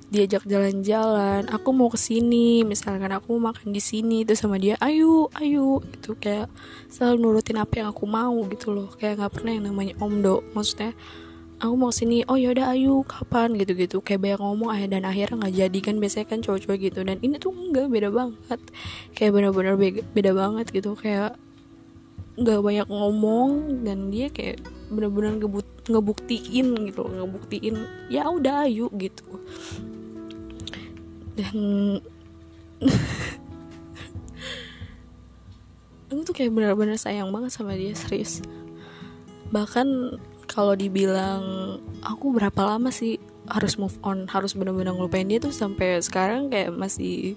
Diajak 0.07 0.47
jalan-jalan 0.47 1.51
aku 1.51 1.69
mau 1.75 1.91
ke 1.91 1.99
sini 1.99 2.63
misalkan 2.63 3.11
aku 3.11 3.37
mau 3.37 3.51
makan 3.51 3.75
di 3.75 3.83
sini 3.83 4.23
itu 4.23 4.39
sama 4.39 4.57
dia 4.57 4.79
ayo 4.79 5.27
ayo 5.35 5.83
itu 5.83 6.15
kayak 6.15 6.47
selalu 6.87 7.17
nurutin 7.21 7.59
apa 7.59 7.83
yang 7.83 7.89
aku 7.91 8.05
mau 8.07 8.37
gitu 8.49 8.71
loh. 8.71 8.89
Kayak 8.97 9.25
nggak 9.25 9.33
pernah 9.35 9.53
yang 9.57 9.65
namanya 9.73 9.95
omdo 9.99 10.47
maksudnya 10.55 10.95
aku 11.57 11.75
mau 11.77 11.89
sini 11.89 12.21
oh 12.29 12.37
yaudah 12.37 12.77
ayo 12.77 13.01
kapan? 13.07 13.57
gitu-gitu. 13.57 14.05
Kayak 14.05 14.21
banyak 14.23 14.41
ngomong 14.41 14.69
ayah 14.77 14.89
dan 14.99 15.05
akhirnya 15.09 15.37
nggak 15.41 15.55
jadi. 15.57 15.79
Kan 15.81 15.97
biasanya 16.03 16.27
kan 16.29 16.41
cowok-cowok 16.45 16.79
gitu. 16.81 17.01
Dan 17.05 17.17
ini 17.25 17.41
tuh 17.41 17.53
enggak 17.53 17.89
beda 17.89 18.09
banget. 18.13 18.61
Kayak 19.17 19.31
bener-bener 19.33 19.75
beda, 20.13 20.31
banget 20.37 20.67
gitu. 20.73 20.93
Kayak 20.99 21.41
nggak 22.37 22.61
banyak 22.61 22.89
ngomong 22.93 23.81
dan 23.89 24.13
dia 24.13 24.29
kayak 24.29 24.61
bener-bener 24.93 25.41
ngebut 25.41 25.65
ngebuktiin 25.89 26.77
gitu 26.85 27.09
ngebuktiin 27.09 27.81
ya 28.13 28.29
udah 28.29 28.69
ayo 28.69 28.93
gitu. 28.93 29.41
Dan 31.33 31.57
aku 36.13 36.21
tuh 36.29 36.35
kayak 36.37 36.53
bener-bener 36.53 37.01
sayang 37.01 37.33
banget 37.33 37.57
sama 37.57 37.73
dia 37.73 37.97
serius. 37.97 38.45
Bahkan 39.49 40.21
kalau 40.57 40.73
dibilang 40.73 41.77
aku 42.01 42.33
berapa 42.33 42.57
lama 42.65 42.89
sih 42.89 43.21
harus 43.45 43.77
move 43.77 43.93
on? 44.01 44.25
Harus 44.25 44.57
benar-benar 44.57 44.97
ngelupain 44.97 45.29
dia 45.29 45.37
tuh 45.37 45.53
sampai 45.53 46.01
sekarang 46.01 46.49
kayak 46.49 46.73
masih 46.73 47.37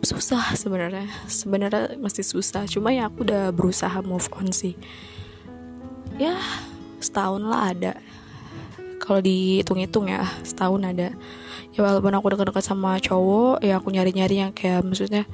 susah 0.00 0.56
sebenarnya. 0.56 1.04
Sebenarnya 1.28 2.00
masih 2.00 2.24
susah. 2.24 2.64
Cuma 2.64 2.96
ya 2.96 3.12
aku 3.12 3.28
udah 3.28 3.52
berusaha 3.52 4.00
move 4.00 4.24
on 4.40 4.56
sih. 4.56 4.72
Ya 6.16 6.40
setahun 6.96 7.44
lah 7.44 7.76
ada. 7.76 7.92
Kalau 8.96 9.20
dihitung-hitung 9.20 10.08
ya 10.08 10.24
setahun 10.48 10.80
ada. 10.80 11.12
Ya 11.76 11.80
walaupun 11.84 12.16
aku 12.16 12.32
dekat-dekat 12.32 12.64
sama 12.64 12.96
cowok 13.04 13.60
ya 13.60 13.76
aku 13.76 13.92
nyari-nyari 13.92 14.48
yang 14.48 14.56
kayak 14.56 14.80
maksudnya 14.80 15.28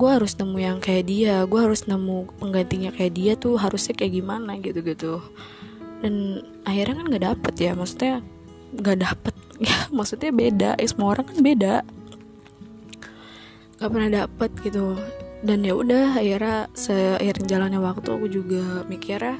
gue 0.00 0.10
harus 0.10 0.32
nemu 0.40 0.56
yang 0.56 0.78
kayak 0.80 1.04
dia 1.04 1.44
gue 1.44 1.60
harus 1.60 1.84
nemu 1.84 2.40
penggantinya 2.40 2.88
kayak 2.96 3.12
dia 3.12 3.32
tuh 3.36 3.60
harusnya 3.60 3.92
kayak 3.92 4.16
gimana 4.16 4.56
gitu 4.56 4.80
gitu 4.80 5.20
dan 6.00 6.40
akhirnya 6.64 6.94
kan 6.96 7.06
nggak 7.12 7.24
dapet 7.28 7.54
ya 7.60 7.72
maksudnya 7.76 8.24
nggak 8.76 8.98
dapet. 9.00 9.34
Ya 9.60 9.76
maksudnya 9.92 10.32
beda 10.32 10.72
eh, 10.80 10.88
semua 10.88 11.12
orang 11.12 11.28
kan 11.28 11.38
beda. 11.44 11.84
Nggak 13.76 13.90
pernah 13.92 14.10
dapet 14.24 14.50
gitu. 14.64 14.96
Dan 15.44 15.68
ya 15.68 15.76
udah 15.76 16.16
akhirnya 16.16 16.72
seiring 16.72 17.44
jalannya 17.44 17.76
waktu 17.76 18.08
aku 18.08 18.24
juga 18.32 18.88
mikirnya 18.88 19.36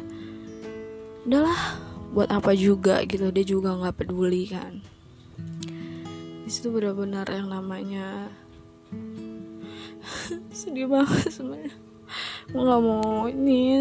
udahlah 1.25 1.81
buat 2.13 2.29
apa 2.29 2.53
juga 2.53 3.01
gitu 3.09 3.33
dia 3.33 3.49
juga 3.49 3.81
nggak 3.81 3.97
peduli 3.97 4.45
kan. 4.53 4.85
Di 6.45 6.51
situ 6.53 6.69
benar-benar 6.69 7.25
yang 7.33 7.49
namanya 7.49 8.29
sedih 10.61 10.85
banget 10.85 11.33
sebenarnya. 11.33 11.73
Mau 12.53 12.69
nggak 12.69 12.83
mau 12.85 13.25
ini 13.33 13.81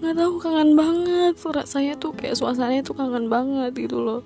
nggak 0.00 0.16
tahu 0.16 0.32
kangen 0.40 0.72
banget. 0.72 1.34
Rasanya 1.44 1.94
tuh 2.00 2.16
kayak 2.16 2.40
suasananya 2.40 2.80
tuh 2.80 2.96
kangen 2.96 3.28
banget 3.28 3.76
gitu 3.76 4.00
loh. 4.00 4.24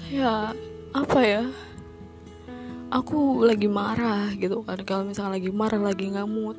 Kayak 0.00 0.56
apa 0.96 1.20
ya? 1.20 1.44
Aku 2.88 3.44
lagi 3.44 3.68
marah 3.68 4.32
gitu 4.32 4.64
kan. 4.64 4.80
Kalau 4.88 5.04
misalnya 5.04 5.36
lagi 5.36 5.52
marah 5.52 5.82
lagi 5.84 6.08
nggak 6.08 6.24
mood 6.24 6.56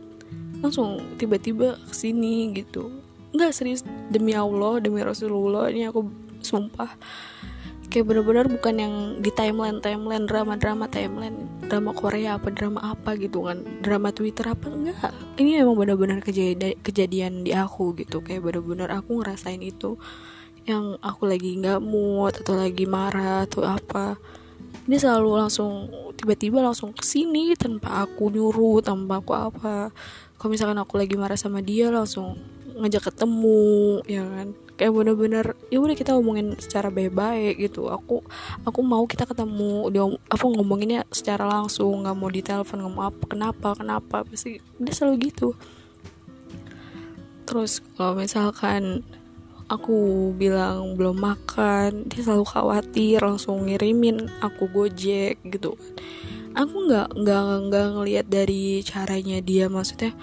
langsung 0.61 1.01
tiba-tiba 1.17 1.79
ke 1.89 1.95
sini 1.97 2.53
gitu. 2.53 2.93
Nggak 3.33 3.51
serius. 3.57 3.81
Demi 4.13 4.37
Allah 4.37 4.77
demi 4.77 5.01
Rasulullah 5.01 5.73
ini 5.73 5.89
aku 5.89 6.28
sumpah. 6.41 6.95
Kayak 7.89 8.05
bener-bener 8.05 8.45
bukan 8.45 8.75
yang 8.77 8.93
di 9.17 9.33
timeline 9.33 9.81
timeline 9.81 10.29
drama 10.29 10.53
drama 10.61 10.85
timeline 10.85 11.49
drama 11.65 11.89
Korea 11.97 12.37
apa 12.37 12.53
drama 12.53 12.85
apa 12.85 13.17
gitu 13.17 13.49
kan. 13.49 13.65
Drama 13.81 14.13
Twitter 14.13 14.45
apa 14.45 14.69
enggak. 14.69 15.09
Ini 15.41 15.65
emang 15.65 15.73
bener-bener 15.73 16.21
kejadian 16.21 16.77
kejadian 16.85 17.33
di 17.41 17.57
aku 17.57 17.97
gitu. 17.97 18.21
Kayak 18.21 18.45
bener-bener 18.45 18.93
aku 18.93 19.25
ngerasain 19.25 19.57
itu 19.65 19.97
yang 20.69 21.01
aku 21.01 21.25
lagi 21.25 21.57
nggak 21.57 21.81
mood 21.81 22.37
atau 22.37 22.53
lagi 22.61 22.85
marah 22.85 23.49
atau 23.49 23.65
apa. 23.65 24.21
Ini 24.85 25.01
selalu 25.01 25.29
langsung 25.41 25.89
tiba-tiba 26.13 26.61
langsung 26.61 26.93
ke 26.93 27.01
sini 27.01 27.57
tanpa 27.57 28.05
aku 28.05 28.29
nyuruh 28.29 28.85
tanpa 28.85 29.17
aku 29.17 29.33
apa. 29.33 29.89
Kalau 30.37 30.49
misalkan 30.53 30.77
aku 30.77 30.93
lagi 31.01 31.17
marah 31.17 31.41
sama 31.41 31.65
dia 31.65 31.89
langsung 31.89 32.37
ngajak 32.77 33.11
ketemu 33.11 33.99
ya 34.05 34.23
kan 34.23 34.68
kayak 34.79 34.95
bener-bener 34.95 35.59
ya 35.67 35.83
udah 35.83 35.91
kita 35.91 36.15
ngomongin 36.15 36.55
secara 36.55 36.87
baik-baik 36.87 37.59
gitu. 37.59 37.91
Aku 37.91 38.23
aku 38.63 38.79
mau 38.79 39.03
kita 39.03 39.27
ketemu 39.27 39.91
dia 39.91 40.07
aku 40.31 40.45
ngomonginnya 40.55 41.03
secara 41.11 41.43
langsung 41.43 42.07
nggak 42.07 42.15
mau 42.15 42.31
di 42.31 42.39
telepon 42.39 42.79
nggak 42.79 42.93
mau 42.95 43.03
apa 43.11 43.23
kenapa 43.27 43.67
kenapa 43.75 44.15
pasti 44.23 44.63
dia 44.79 44.93
selalu 44.95 45.27
gitu. 45.27 45.51
Terus 47.43 47.83
kalau 47.99 48.15
misalkan 48.15 49.03
aku 49.67 50.31
bilang 50.33 50.95
belum 50.95 51.19
makan 51.19 52.09
dia 52.09 52.25
selalu 52.25 52.45
khawatir 52.47 53.21
langsung 53.21 53.69
ngirimin 53.69 54.31
aku 54.41 54.65
gojek 54.65 55.37
gitu 55.45 55.77
aku 56.57 56.75
nggak 56.89 57.13
nggak 57.13 57.43
nggak 57.69 57.87
ngelihat 57.93 58.25
dari 58.25 58.81
caranya 58.81 59.37
dia 59.45 59.69
maksudnya 59.69 60.17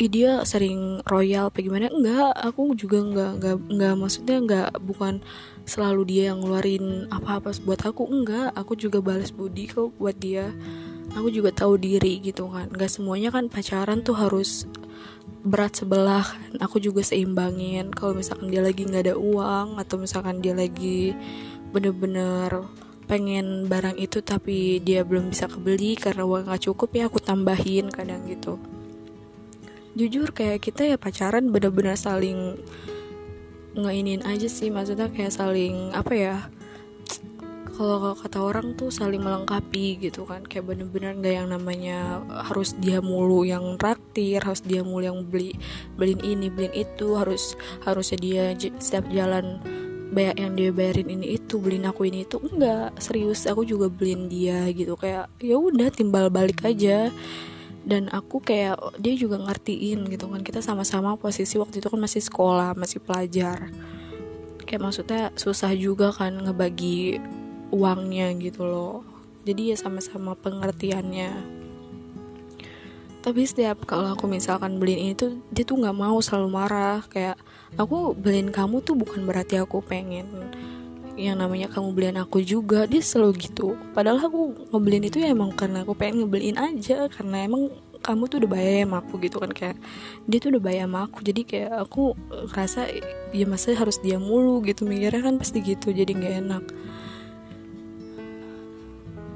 Ih, 0.00 0.08
dia 0.08 0.40
sering 0.48 1.04
royal 1.04 1.52
apa 1.52 1.60
gimana? 1.60 1.92
Enggak 1.92 2.32
aku 2.40 2.72
juga 2.72 3.04
enggak 3.04 3.30
enggak 3.36 3.56
enggak 3.68 3.94
maksudnya 4.00 4.36
enggak 4.40 4.68
bukan 4.80 5.20
selalu 5.68 6.02
dia 6.08 6.22
yang 6.32 6.40
ngeluarin 6.40 7.12
apa-apa 7.12 7.52
buat 7.60 7.84
aku 7.84 8.08
enggak. 8.08 8.56
Aku 8.56 8.72
juga 8.72 9.04
balas 9.04 9.28
budi 9.28 9.68
kok 9.68 9.92
buat 10.00 10.16
dia. 10.16 10.48
Aku 11.12 11.28
juga 11.28 11.52
tahu 11.52 11.76
diri 11.76 12.24
gitu 12.24 12.48
kan. 12.48 12.72
Enggak 12.72 12.88
semuanya 12.88 13.28
kan 13.28 13.52
pacaran 13.52 14.00
tuh 14.00 14.16
harus 14.16 14.64
berat 15.44 15.76
sebelah 15.76 16.24
kan. 16.24 16.52
Aku 16.64 16.80
juga 16.80 17.04
seimbangin. 17.04 17.92
Kalau 17.92 18.16
misalkan 18.16 18.48
dia 18.48 18.64
lagi 18.64 18.88
nggak 18.88 19.12
ada 19.12 19.16
uang 19.20 19.76
atau 19.76 20.00
misalkan 20.00 20.40
dia 20.40 20.56
lagi 20.56 21.12
bener-bener 21.68 22.64
pengen 23.04 23.68
barang 23.68 24.00
itu 24.00 24.24
tapi 24.24 24.80
dia 24.80 25.04
belum 25.04 25.36
bisa 25.36 25.52
kebeli 25.52 26.00
karena 26.00 26.24
uang 26.24 26.48
gak 26.48 26.64
cukup 26.64 26.96
ya 26.96 27.12
aku 27.12 27.18
tambahin 27.20 27.92
kadang 27.92 28.24
gitu 28.24 28.56
jujur 29.92 30.32
kayak 30.32 30.64
kita 30.64 30.88
ya 30.88 30.96
pacaran 30.96 31.52
bener-bener 31.52 31.96
saling 31.96 32.56
ngeinin 33.72 34.24
aja 34.24 34.48
sih 34.48 34.68
maksudnya 34.68 35.08
kayak 35.08 35.32
saling 35.32 35.92
apa 35.96 36.12
ya 36.12 36.36
kalau 37.72 38.12
kata 38.12 38.38
orang 38.38 38.76
tuh 38.76 38.92
saling 38.92 39.24
melengkapi 39.24 39.96
gitu 39.96 40.28
kan. 40.28 40.44
Kayak 40.44 40.70
bener-bener 40.76 41.16
gak 41.18 41.34
yang 41.34 41.48
namanya 41.50 42.20
harus 42.46 42.76
dia 42.76 43.00
mulu 43.00 43.48
yang 43.48 43.80
traktir 43.80 44.44
harus 44.44 44.60
dia 44.60 44.84
mulu 44.84 45.02
yang 45.02 45.18
beli 45.24 45.56
beliin 45.96 46.20
ini 46.20 46.46
beliin 46.52 46.76
itu 46.76 47.16
harus 47.16 47.56
harusnya 47.82 48.18
dia 48.20 48.44
setiap 48.76 49.08
jalan 49.08 49.58
banyak 50.12 50.36
yang 50.36 50.52
dia 50.52 50.70
bayarin 50.70 51.08
ini 51.08 51.40
itu 51.40 51.56
beliin 51.56 51.88
aku 51.88 52.04
ini 52.04 52.28
itu 52.28 52.36
enggak 52.44 52.92
serius 53.00 53.48
aku 53.48 53.64
juga 53.64 53.88
beliin 53.88 54.28
dia 54.28 54.68
gitu. 54.70 54.94
Kayak 55.00 55.32
ya 55.40 55.56
udah 55.56 55.88
timbal 55.88 56.28
balik 56.28 56.60
aja 56.68 57.08
dan 57.82 58.06
aku 58.14 58.38
kayak 58.38 58.78
dia 59.02 59.14
juga 59.18 59.42
ngertiin 59.42 60.06
gitu 60.06 60.30
kan. 60.30 60.42
Kita 60.46 60.62
sama-sama 60.62 61.18
posisi 61.18 61.58
waktu 61.58 61.82
itu 61.82 61.90
kan 61.90 61.98
masih 61.98 62.22
sekolah 62.22 62.78
masih 62.78 63.02
pelajar. 63.02 63.70
Kayak 64.62 64.82
maksudnya 64.82 65.22
susah 65.34 65.74
juga 65.74 66.14
kan 66.14 66.32
ngebagi 66.32 67.18
uangnya 67.74 68.30
gitu 68.38 68.62
loh. 68.62 69.02
Jadi 69.42 69.74
ya 69.74 69.76
sama-sama 69.76 70.38
pengertiannya. 70.38 71.62
Tapi 73.22 73.46
setiap 73.46 73.86
kalau 73.86 74.18
aku 74.18 74.26
misalkan 74.26 74.82
beliin 74.82 75.10
ini 75.10 75.14
tuh 75.14 75.38
dia 75.54 75.62
tuh 75.62 75.78
nggak 75.78 75.94
mau 75.94 76.18
selalu 76.22 76.48
marah. 76.50 77.02
Kayak 77.10 77.38
aku 77.74 78.14
beliin 78.14 78.50
kamu 78.54 78.82
tuh 78.82 78.94
bukan 78.94 79.26
berarti 79.26 79.58
aku 79.58 79.82
pengen 79.82 80.26
yang 81.16 81.36
namanya 81.36 81.68
kamu 81.68 81.92
beliin 81.92 82.18
aku 82.20 82.40
juga 82.40 82.88
dia 82.88 83.04
selalu 83.04 83.36
gitu. 83.48 83.76
Padahal 83.92 84.20
aku 84.20 84.72
ngebeliin 84.72 85.06
itu 85.12 85.20
ya 85.20 85.32
emang 85.32 85.52
karena 85.52 85.84
aku 85.84 85.92
pengen 85.92 86.24
ngebeliin 86.24 86.56
aja 86.56 87.08
karena 87.12 87.44
emang 87.44 87.68
kamu 88.02 88.26
tuh 88.26 88.36
udah 88.42 88.50
bayar 88.50 88.82
sama 88.82 88.98
aku 88.98 89.14
gitu 89.22 89.36
kan 89.38 89.52
kayak 89.54 89.76
dia 90.26 90.38
tuh 90.42 90.50
udah 90.56 90.62
bayar 90.64 90.84
sama 90.88 90.98
aku. 91.06 91.18
Jadi 91.20 91.40
kayak 91.44 91.72
aku 91.84 92.02
rasa 92.56 92.88
ya 93.30 93.44
masa 93.44 93.76
harus 93.76 94.00
dia 94.00 94.16
mulu? 94.16 94.64
gitu 94.64 94.88
mikirnya 94.88 95.20
kan 95.20 95.36
pasti 95.36 95.60
gitu 95.60 95.92
jadi 95.92 96.10
nggak 96.10 96.34
enak. 96.48 96.64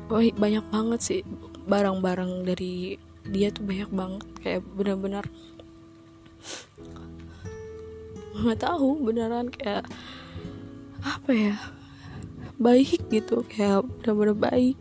Oh, 0.06 0.22
banyak 0.22 0.64
banget 0.70 1.00
sih 1.02 1.20
barang-barang 1.66 2.46
dari 2.46 2.94
dia 3.26 3.50
tuh 3.50 3.66
banyak 3.66 3.90
banget 3.90 4.26
kayak 4.38 4.62
benar-benar 4.78 5.26
nggak 8.36 8.60
tahu 8.62 9.02
beneran 9.02 9.50
kayak 9.50 9.88
apa 11.06 11.30
ya 11.30 11.56
baik 12.58 13.06
gitu 13.12 13.46
kayak 13.46 13.86
bener-bener 14.02 14.34
baik. 14.34 14.76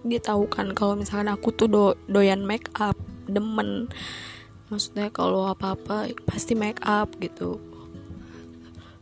Dia 0.00 0.16
tahu 0.16 0.48
kan 0.48 0.72
kalau 0.72 0.96
misalkan 0.96 1.28
aku 1.28 1.52
tuh 1.52 1.68
do 1.68 1.84
doyan 2.08 2.40
make 2.48 2.72
up 2.80 2.96
demen. 3.28 3.92
Maksudnya 4.72 5.12
kalau 5.12 5.44
apa-apa 5.50 6.08
pasti 6.24 6.56
make 6.56 6.80
up 6.80 7.12
gitu. 7.20 7.60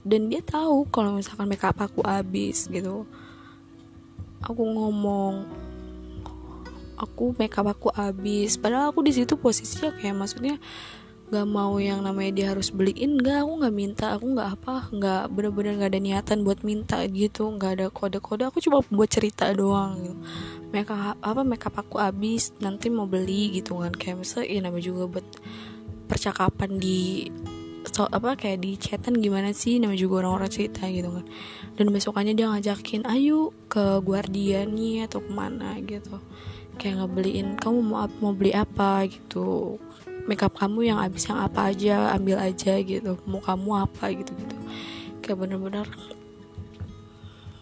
Dan 0.03 0.33
dia 0.33 0.43
tahu 0.43 0.89
kalau 0.91 1.15
misalkan 1.15 1.47
make 1.47 1.63
up 1.63 1.79
aku 1.79 2.03
habis 2.03 2.67
gitu. 2.67 3.07
Aku 4.43 4.63
ngomong 4.65 5.47
aku 6.99 7.37
make 7.39 7.55
up 7.55 7.69
aku 7.69 7.95
habis. 7.95 8.59
Padahal 8.59 8.91
aku 8.91 9.07
di 9.07 9.15
situ 9.15 9.39
posisinya 9.39 9.95
kayak 9.95 10.19
maksudnya 10.19 10.57
gak 11.29 11.45
mau 11.45 11.77
yang 11.77 12.01
namanya 12.01 12.33
dia 12.33 12.47
harus 12.57 12.73
beliin 12.73 13.21
gak 13.21 13.45
aku 13.45 13.53
nggak 13.61 13.77
minta 13.77 14.07
aku 14.17 14.33
nggak 14.33 14.49
apa 14.57 14.75
nggak 14.89 15.23
bener-bener 15.29 15.73
nggak 15.77 15.91
ada 15.93 16.01
niatan 16.01 16.39
buat 16.41 16.61
minta 16.65 17.05
gitu. 17.05 17.53
Nggak 17.53 17.71
ada 17.77 17.87
kode-kode 17.93 18.49
aku 18.49 18.65
cuma 18.65 18.81
buat 18.89 19.11
cerita 19.13 19.53
doang 19.53 20.01
gitu. 20.01 20.17
Makeup 20.73 21.21
apa 21.21 21.43
makeup 21.45 21.77
aku 21.77 22.01
habis 22.01 22.57
nanti 22.65 22.89
mau 22.89 23.05
beli 23.05 23.61
gitu 23.61 23.81
kan. 23.85 23.93
Kayak 23.93 24.25
misalnya 24.25 24.49
ya 24.49 24.61
namanya 24.65 24.85
juga 24.85 25.03
buat 25.09 25.27
percakapan 26.09 26.81
di 26.81 27.29
so, 27.85 28.09
apa 28.09 28.37
kayak 28.37 28.65
di 28.65 28.81
chatan 28.81 29.21
gimana 29.21 29.53
sih 29.53 29.77
namanya 29.77 30.01
juga 30.01 30.25
orang-orang 30.25 30.49
cerita 30.49 30.89
gitu 30.89 31.13
kan. 31.13 31.25
Dan 31.77 31.93
besokannya 31.93 32.33
dia 32.33 32.49
ngajakin 32.49 33.05
ayo 33.05 33.53
ke 33.69 34.01
Guardian 34.01 34.73
nih 34.73 35.05
atau 35.05 35.21
ke 35.21 35.31
mana? 35.33 35.77
gitu. 35.85 36.21
Kayak 36.81 37.05
ngebeliin 37.05 37.61
kamu 37.61 37.79
mau 37.85 38.09
mau 38.25 38.33
beli 38.33 38.57
apa? 38.57 39.05
gitu 39.05 39.77
makeup 40.29 40.53
kamu 40.53 40.93
yang 40.93 41.01
habis 41.01 41.25
yang 41.25 41.41
apa 41.41 41.73
aja 41.73 42.13
ambil 42.13 42.37
aja 42.37 42.77
gitu. 42.85 43.17
Mau 43.25 43.41
kamu 43.41 43.89
apa 43.89 44.13
gitu 44.13 44.37
gitu. 44.37 44.57
Kayak 45.25 45.49
bener-bener 45.49 45.89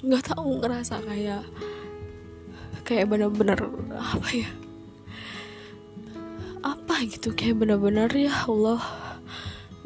nggak 0.03 0.23
tahu 0.35 0.61
ngerasa 0.61 0.99
kayak 1.07 1.47
kayak 2.83 3.07
bener-bener 3.07 3.59
apa 3.95 4.29
ya? 4.35 4.51
Apa 6.67 7.07
gitu 7.07 7.31
kayak 7.39 7.63
bener-bener 7.63 8.11
ya 8.11 8.35
Allah. 8.51 8.83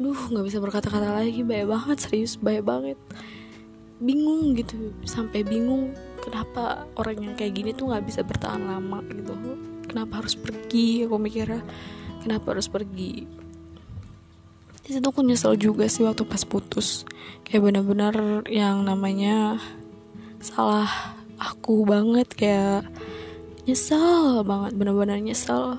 Duh 0.01 0.17
nggak 0.17 0.45
bisa 0.49 0.57
berkata-kata 0.57 1.21
lagi. 1.21 1.45
Baik 1.45 1.69
banget 1.69 1.97
serius 2.01 2.33
baik 2.41 2.65
banget. 2.65 2.97
Bingung 4.01 4.57
gitu 4.57 4.89
sampai 5.05 5.45
bingung 5.45 5.93
kenapa 6.25 6.89
orang 6.97 7.21
yang 7.21 7.33
kayak 7.37 7.53
gini 7.53 7.69
tuh 7.77 7.93
nggak 7.93 8.09
bisa 8.09 8.25
bertahan 8.25 8.65
lama 8.65 9.05
gitu. 9.13 9.37
Kenapa 9.85 10.25
harus 10.25 10.33
pergi? 10.33 11.05
Aku 11.05 11.21
mikirnya 11.21 11.61
kenapa 12.21 12.53
harus 12.53 12.69
pergi? 12.69 13.25
Di 14.81 14.89
situ 14.97 15.05
aku 15.05 15.21
nyesel 15.21 15.57
juga 15.57 15.85
sih 15.85 16.05
waktu 16.05 16.25
pas 16.25 16.41
putus. 16.45 17.05
Kayak 17.45 17.69
benar-benar 17.69 18.45
yang 18.49 18.85
namanya 18.85 19.61
salah 20.41 21.17
aku 21.41 21.85
banget 21.85 22.29
kayak 22.33 22.89
nyesel 23.69 24.41
banget 24.41 24.73
benar-benar 24.77 25.21
nyesel. 25.21 25.77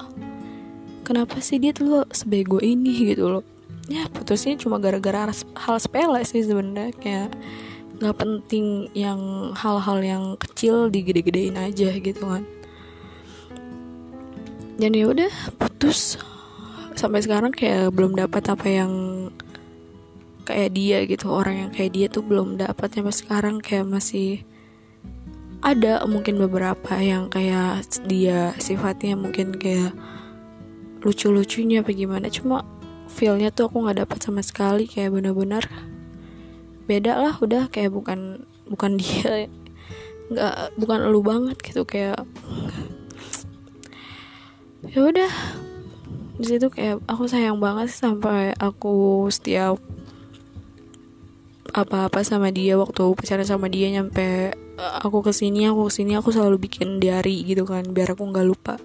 Kenapa 1.02 1.42
sih 1.42 1.59
dia 1.59 1.74
tuh 1.74 2.07
sebego 2.14 2.62
ini 2.62 3.11
gitu 3.11 3.26
loh? 3.26 3.44
Ya 3.90 4.07
putusnya 4.07 4.55
cuma 4.55 4.78
gara-gara 4.78 5.35
hal 5.35 5.76
sepele 5.83 6.22
sih 6.22 6.46
sebenarnya 6.46 6.94
kayak 6.94 7.31
nggak 7.98 8.16
penting 8.18 8.90
yang 8.94 9.50
hal-hal 9.55 9.98
yang 10.02 10.24
kecil 10.38 10.90
digede-gedein 10.90 11.59
aja 11.59 11.90
gitu 11.98 12.22
kan. 12.22 12.46
Dan 14.78 14.94
ya 14.94 15.11
udah 15.11 15.33
putus 15.59 16.18
sampai 16.98 17.20
sekarang 17.24 17.52
kayak 17.52 17.92
belum 17.92 18.16
dapat 18.16 18.42
apa 18.48 18.66
yang 18.66 18.92
kayak 20.42 20.70
dia 20.74 20.98
gitu. 21.07 21.31
Orang 21.31 21.57
yang 21.59 21.70
kayak 21.70 21.92
dia 21.94 22.07
tuh 22.11 22.24
belum 22.26 22.59
dapat 22.59 22.88
sampai 22.92 23.14
sekarang 23.14 23.57
kayak 23.62 23.87
masih 23.88 24.42
ada 25.62 26.02
mungkin 26.11 26.42
beberapa 26.42 26.98
yang 26.98 27.31
kayak 27.31 27.87
dia 28.11 28.50
sifatnya 28.59 29.14
mungkin 29.14 29.55
kayak 29.55 29.94
lucu-lucunya 31.07 31.87
apa 31.87 31.94
gimana. 31.94 32.26
Cuma 32.26 32.66
feelnya 33.07 33.55
tuh 33.55 33.70
aku 33.70 33.87
nggak 33.87 34.02
dapat 34.02 34.18
sama 34.18 34.42
sekali 34.42 34.90
kayak 34.90 35.14
benar-benar 35.14 35.68
beda 36.90 37.14
lah 37.14 37.35
udah 37.38 37.70
kayak 37.70 37.94
bukan 37.94 38.42
bukan 38.66 38.98
dia. 38.98 39.46
Nggak 40.33 40.74
bukan 40.81 40.98
lu 41.12 41.20
banget 41.22 41.57
gitu 41.62 41.87
kayak 41.87 42.26
ya 44.90 44.98
udah 45.07 45.31
di 46.40 46.47
situ 46.49 46.73
kayak 46.73 47.05
aku 47.05 47.29
sayang 47.29 47.61
banget 47.61 47.92
sampai 47.92 48.57
aku 48.57 49.27
setiap 49.29 49.77
apa-apa 51.73 52.21
sama 52.25 52.53
dia 52.53 52.77
waktu 52.77 53.01
pacaran 53.16 53.49
sama 53.49 53.68
dia 53.73 53.88
nyampe 53.88 54.53
aku 54.77 55.25
ke 55.25 55.33
sini 55.33 55.68
aku 55.68 55.88
ke 55.88 55.92
sini 55.92 56.12
aku 56.16 56.29
selalu 56.33 56.68
bikin 56.68 57.01
diary 57.01 57.45
gitu 57.45 57.64
kan 57.64 57.85
biar 57.92 58.12
aku 58.12 58.29
nggak 58.29 58.47
lupa 58.49 58.77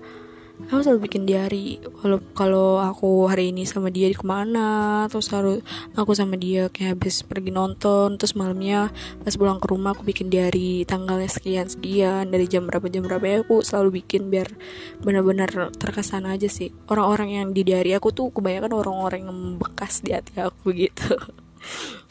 aku 0.65 0.81
selalu 0.81 1.05
bikin 1.05 1.29
diary. 1.29 1.77
Kalau 2.01 2.17
kalau 2.33 2.69
aku 2.81 3.29
hari 3.29 3.53
ini 3.53 3.69
sama 3.69 3.93
dia 3.93 4.09
di 4.09 4.17
ke 4.17 4.25
mana 4.25 5.05
terus 5.05 5.29
harus 5.29 5.61
aku 5.93 6.17
sama 6.17 6.33
dia 6.33 6.73
kayak 6.73 6.97
habis 6.97 7.21
pergi 7.21 7.53
nonton 7.53 8.17
terus 8.17 8.33
malamnya 8.33 8.89
pas 9.21 9.37
pulang 9.37 9.61
ke 9.61 9.67
rumah 9.69 9.93
aku 9.93 10.01
bikin 10.01 10.33
diary 10.33 10.81
tanggalnya 10.89 11.29
sekian 11.29 11.69
sekian 11.69 12.33
dari 12.33 12.49
jam 12.49 12.65
berapa 12.65 12.89
jam 12.89 13.05
berapa 13.05 13.23
ya 13.23 13.37
aku 13.45 13.61
selalu 13.61 14.01
bikin 14.01 14.33
biar 14.33 14.49
benar-benar 15.05 15.69
terkesan 15.77 16.25
aja 16.25 16.49
sih. 16.49 16.73
Orang-orang 16.89 17.37
yang 17.37 17.47
di 17.53 17.61
diary 17.61 17.93
aku 17.93 18.09
tuh 18.09 18.33
kebanyakan 18.33 18.73
orang-orang 18.73 19.29
yang 19.29 19.39
bekas 19.61 20.01
di 20.01 20.17
hati 20.17 20.41
aku 20.41 20.73
gitu. 20.73 21.13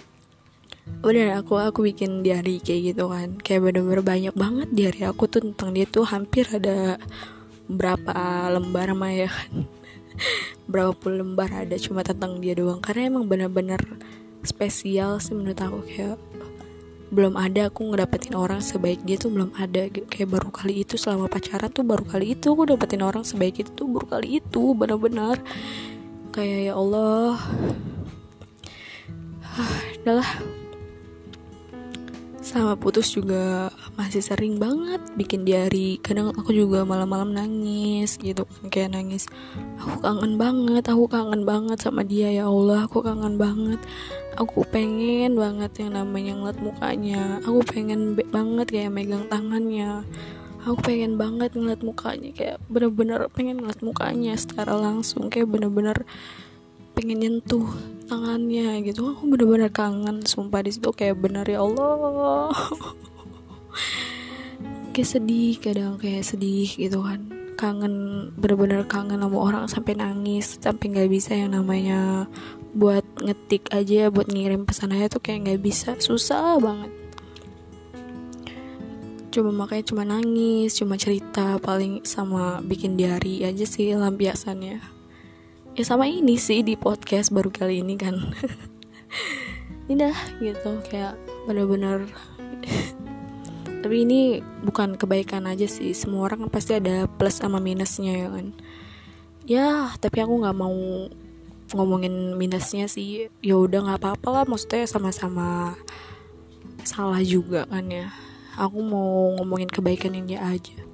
Bener 1.02 1.34
aku 1.34 1.58
aku 1.58 1.82
bikin 1.90 2.22
diary 2.22 2.62
kayak 2.62 2.94
gitu 2.94 3.10
kan. 3.10 3.34
Kayak 3.42 3.70
bener-bener 3.70 4.02
banyak 4.06 4.34
banget 4.38 4.68
diary 4.70 5.02
aku 5.02 5.26
tuh 5.26 5.42
tentang 5.42 5.74
dia 5.74 5.86
tuh 5.86 6.06
hampir 6.06 6.46
ada 6.46 7.02
berapa 7.66 8.50
lembar 8.50 8.94
mah 8.94 9.12
ya. 9.12 9.30
Kan 9.36 9.66
berapa 10.66 10.96
puluh 10.96 11.22
lembar 11.22 11.52
ada 11.52 11.76
cuma 11.78 12.02
tentang 12.02 12.42
dia 12.42 12.56
doang. 12.56 12.82
Karena 12.82 13.12
emang 13.12 13.30
bener-bener 13.30 13.78
spesial 14.42 15.18
sih 15.22 15.34
menurut 15.34 15.58
aku. 15.60 15.78
Kayak 15.86 16.18
belum 17.06 17.38
ada 17.38 17.70
aku 17.70 17.86
ngedapetin 17.86 18.34
orang 18.34 18.58
sebaik 18.58 19.02
dia 19.06 19.16
tuh 19.18 19.30
belum 19.30 19.54
ada. 19.54 19.86
Kayak 19.90 20.28
baru 20.40 20.50
kali 20.50 20.82
itu 20.82 20.98
selama 20.98 21.30
pacaran 21.30 21.70
tuh 21.70 21.86
baru 21.86 22.02
kali 22.02 22.34
itu 22.34 22.50
aku 22.50 22.66
dapetin 22.66 23.02
orang 23.04 23.22
sebaik 23.22 23.62
itu 23.62 23.70
tuh 23.70 23.86
baru 23.86 24.06
kali 24.18 24.42
itu 24.42 24.62
bener-bener 24.74 25.38
kayak 26.34 26.70
ya 26.70 26.74
Allah. 26.74 27.38
Adalah 30.02 30.55
sama 32.46 32.78
putus 32.78 33.10
juga 33.10 33.74
masih 33.98 34.22
sering 34.22 34.62
banget 34.62 35.02
bikin 35.18 35.42
diary. 35.42 35.98
Kadang 35.98 36.30
aku 36.30 36.54
juga 36.54 36.86
malam-malam 36.86 37.34
nangis 37.34 38.14
gitu 38.22 38.46
kan 38.46 38.70
kayak 38.70 38.94
nangis 38.94 39.26
aku 39.82 39.98
kangen 39.98 40.38
banget 40.38 40.86
aku 40.86 41.10
kangen 41.10 41.42
banget 41.42 41.82
sama 41.82 42.06
dia 42.06 42.30
ya 42.30 42.46
Allah 42.46 42.86
aku 42.86 43.02
kangen 43.02 43.34
banget. 43.34 43.82
Aku 44.38 44.62
pengen 44.70 45.34
banget 45.34 45.74
yang 45.82 45.98
namanya 45.98 46.32
ngeliat 46.38 46.60
mukanya 46.62 47.42
aku 47.42 47.66
pengen 47.66 48.14
banget 48.14 48.66
kayak 48.70 48.94
megang 48.94 49.26
tangannya. 49.26 50.06
Aku 50.62 50.78
pengen 50.82 51.18
banget 51.18 51.50
ngeliat 51.50 51.82
mukanya 51.82 52.30
kayak 52.30 52.62
bener-bener 52.70 53.26
pengen 53.34 53.58
ngeliat 53.58 53.82
mukanya 53.82 54.38
secara 54.38 54.78
langsung 54.78 55.26
kayak 55.34 55.50
bener-bener 55.50 56.06
pengen 56.94 57.18
nyentuh 57.26 57.66
tangannya 58.06 58.80
gitu. 58.86 59.12
Aku 59.12 59.26
bener-bener 59.26 59.68
kangen 59.68 60.22
sumpah 60.22 60.62
di 60.62 60.70
situ 60.72 60.94
kayak 60.94 61.18
bener 61.18 61.44
ya 61.44 61.60
Allah. 61.60 62.54
Kayak 64.96 65.12
sedih 65.12 65.60
kadang 65.60 66.00
kayak 66.00 66.24
sedih 66.24 66.72
gitu 66.72 67.04
kan. 67.04 67.28
Kangen 67.60 67.92
bener-bener 68.40 68.88
kangen 68.88 69.20
sama 69.20 69.36
orang 69.36 69.68
sampai 69.68 69.92
nangis 69.92 70.56
sampai 70.56 70.88
nggak 70.88 71.12
bisa 71.12 71.36
yang 71.36 71.52
namanya 71.52 72.24
buat 72.72 73.04
ngetik 73.20 73.68
aja 73.76 74.08
buat 74.08 74.32
ngirim 74.32 74.64
pesan 74.64 74.96
aja 74.96 75.12
tuh 75.12 75.20
kayak 75.20 75.44
nggak 75.44 75.60
bisa. 75.60 76.00
Susah 76.00 76.56
banget. 76.56 76.88
Cuma 79.28 79.52
makanya 79.52 79.84
cuma 79.84 80.08
nangis 80.08 80.80
cuma 80.80 80.96
cerita 80.96 81.60
paling 81.60 82.00
sama 82.08 82.64
bikin 82.64 82.96
diary 82.96 83.44
aja 83.44 83.68
sih 83.68 83.92
lampiasannya 83.92 84.95
ya 85.76 85.84
sama 85.84 86.08
ini 86.08 86.40
sih 86.40 86.64
di 86.64 86.72
podcast 86.72 87.28
baru 87.28 87.52
kali 87.52 87.84
ini 87.84 88.00
kan. 88.00 88.16
Indah 89.92 90.16
gitu 90.40 90.80
kayak 90.88 91.20
bener-bener. 91.44 92.08
Tapi 93.84 94.08
ini 94.08 94.40
bukan 94.64 94.96
kebaikan 94.96 95.44
aja 95.44 95.68
sih. 95.68 95.92
Semua 95.92 96.32
orang 96.32 96.48
pasti 96.48 96.80
ada 96.80 97.04
plus 97.04 97.44
sama 97.44 97.60
minusnya 97.60 98.24
ya 98.24 98.28
kan? 98.32 98.46
Ya 99.46 99.94
tapi 100.02 100.18
aku 100.18 100.42
nggak 100.42 100.58
mau 100.58 100.74
ngomongin 101.70 102.34
minusnya 102.34 102.90
sih. 102.90 103.30
Ya 103.44 103.54
udah 103.60 103.86
nggak 103.86 104.00
apa-apa 104.00 104.28
lah. 104.32 104.44
Maksudnya 104.48 104.90
sama-sama 104.90 105.78
salah 106.82 107.22
juga 107.22 107.68
kan 107.68 107.86
ya. 107.86 108.10
Aku 108.58 108.80
mau 108.82 109.38
ngomongin 109.38 109.70
kebaikan 109.70 110.18
dia 110.24 110.40
aja 110.42 110.85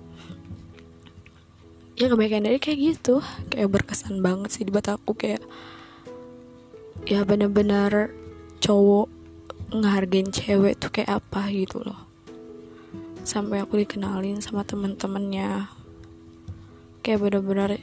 ya 2.02 2.10
kebaikan 2.10 2.42
dari 2.42 2.58
kayak 2.58 2.78
gitu. 2.82 3.22
Kayak 3.46 3.70
berkesan 3.78 4.18
banget 4.18 4.50
sih 4.50 4.66
di 4.66 4.74
aku 4.74 5.14
kayak 5.14 5.38
ya 7.06 7.22
bener-bener 7.22 8.10
cowok 8.58 9.06
ngehargain 9.70 10.34
cewek 10.34 10.82
tuh 10.82 10.90
kayak 10.90 11.22
apa 11.22 11.46
gitu 11.54 11.78
loh. 11.86 12.10
Sampai 13.22 13.62
aku 13.62 13.78
dikenalin 13.78 14.42
sama 14.42 14.66
temen-temennya. 14.66 15.70
Kayak 17.06 17.22
bener-bener 17.22 17.78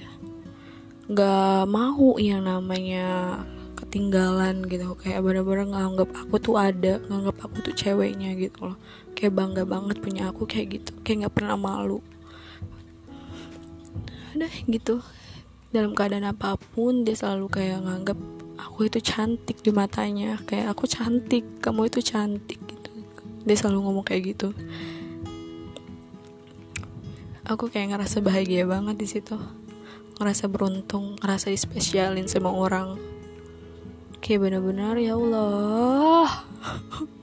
gak 1.08 1.64
mau 1.72 2.20
yang 2.20 2.44
namanya 2.44 3.40
ketinggalan 3.80 4.68
gitu. 4.68 5.00
Kayak 5.00 5.24
bener-bener 5.24 5.72
nganggap 5.72 6.12
aku 6.28 6.36
tuh 6.44 6.60
ada 6.60 7.00
nganggap 7.08 7.40
aku 7.40 7.72
tuh 7.72 7.72
ceweknya 7.72 8.36
gitu 8.36 8.76
loh. 8.76 8.78
Kayak 9.16 9.40
bangga 9.40 9.64
banget 9.64 10.04
punya 10.04 10.28
aku 10.28 10.44
kayak 10.44 10.76
gitu. 10.76 10.92
Kayak 11.08 11.32
nggak 11.32 11.36
pernah 11.40 11.56
malu 11.56 12.04
udah 14.36 14.54
gitu. 14.68 15.02
Dalam 15.70 15.94
keadaan 15.94 16.26
apa 16.26 16.58
pun 16.58 17.06
dia 17.06 17.14
selalu 17.14 17.46
kayak 17.50 17.86
nganggap 17.86 18.18
aku 18.58 18.90
itu 18.90 19.00
cantik 19.00 19.62
di 19.62 19.72
matanya. 19.74 20.38
Kayak 20.44 20.74
aku 20.74 20.90
cantik 20.90 21.62
kamu 21.62 21.88
itu 21.88 22.00
cantik 22.02 22.60
gitu. 22.66 22.92
Dia 23.46 23.56
selalu 23.56 23.86
ngomong 23.86 24.06
kayak 24.06 24.36
gitu. 24.36 24.50
Aku 27.50 27.70
kayak 27.70 27.98
ngerasa 27.98 28.22
bahagia 28.22 28.66
banget 28.66 28.96
di 28.98 29.08
situ. 29.10 29.38
Ngerasa 30.18 30.46
beruntung 30.52 31.18
ngerasa 31.22 31.50
dispesialin 31.50 32.30
sama 32.30 32.54
orang. 32.54 32.98
Kayak 34.20 34.52
benar-benar 34.52 35.00
ya 35.00 35.16
Allah 35.16 36.28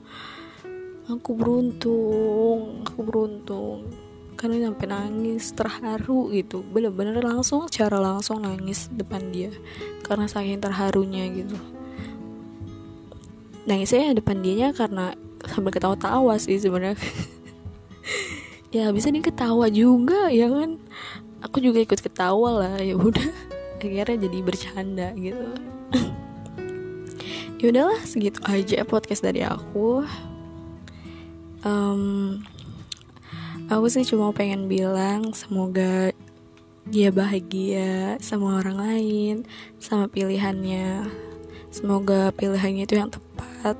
aku 1.07 1.39
beruntung 1.39 2.83
aku 2.83 2.99
beruntung 3.07 3.87
karena 4.37 4.69
sampai 4.69 4.85
nangis 4.85 5.49
terharu 5.51 6.29
gitu. 6.31 6.61
Bener-bener 6.69 7.19
langsung 7.25 7.65
cara 7.67 7.97
langsung 7.97 8.45
nangis 8.45 8.87
depan 8.93 9.33
dia. 9.33 9.49
Karena 10.05 10.29
saking 10.29 10.61
terharunya 10.61 11.25
gitu. 11.33 11.57
Nangisnya 13.67 14.15
depan 14.15 14.39
dianya 14.39 14.71
karena 14.71 15.17
sambil 15.43 15.73
ketawa-tawa 15.73 16.37
sih 16.37 16.61
sebenarnya. 16.61 17.01
Ya 18.67 18.91
bisa 18.91 19.07
nih 19.07 19.23
ketawa 19.23 19.71
juga 19.71 20.27
ya 20.27 20.51
kan? 20.51 20.75
Aku 21.39 21.63
juga 21.63 21.79
ikut 21.79 22.03
ketawa 22.03 22.67
lah 22.67 22.75
ya 22.83 22.99
udah. 22.99 23.31
Akhirnya 23.79 24.27
jadi 24.27 24.37
bercanda 24.43 25.07
gitu. 25.17 25.47
Ya 27.57 27.73
udahlah 27.73 27.97
segitu 28.05 28.37
aja 28.45 28.85
podcast 28.85 29.25
dari 29.25 29.41
aku. 29.41 30.05
Um, 31.65 32.45
aku 33.67 33.91
sih 33.91 34.07
cuma 34.07 34.31
pengen 34.31 34.71
bilang 34.71 35.35
semoga 35.35 36.15
dia 36.87 37.11
bahagia 37.11 38.15
sama 38.23 38.63
orang 38.63 38.77
lain 38.79 39.35
sama 39.75 40.07
pilihannya. 40.07 41.03
Semoga 41.67 42.31
pilihannya 42.31 42.87
itu 42.87 42.95
yang 42.95 43.11
tepat. 43.11 43.75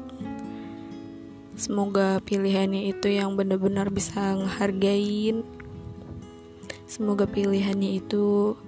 Semoga 1.56 2.19
pilihannya 2.21 2.91
itu 2.91 3.08
yang 3.15 3.39
benar-benar 3.39 3.88
bisa 3.88 4.36
ngehargain. 4.36 5.47
Semoga 6.84 7.23
pilihannya 7.23 8.04
itu 8.04 8.60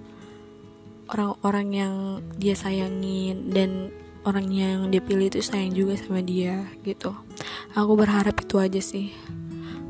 orang-orang 1.12 1.68
yang 1.76 1.96
dia 2.40 2.56
sayangin 2.56 3.52
dan 3.52 3.92
orang 4.24 4.48
yang 4.50 4.78
dia 4.88 5.04
pilih 5.04 5.28
itu 5.28 5.44
sayang 5.44 5.76
juga 5.76 6.00
sama 6.00 6.24
dia 6.24 6.64
gitu. 6.88 7.12
Aku 7.76 8.00
berharap 8.00 8.40
itu 8.40 8.56
aja 8.56 8.80
sih 8.80 9.12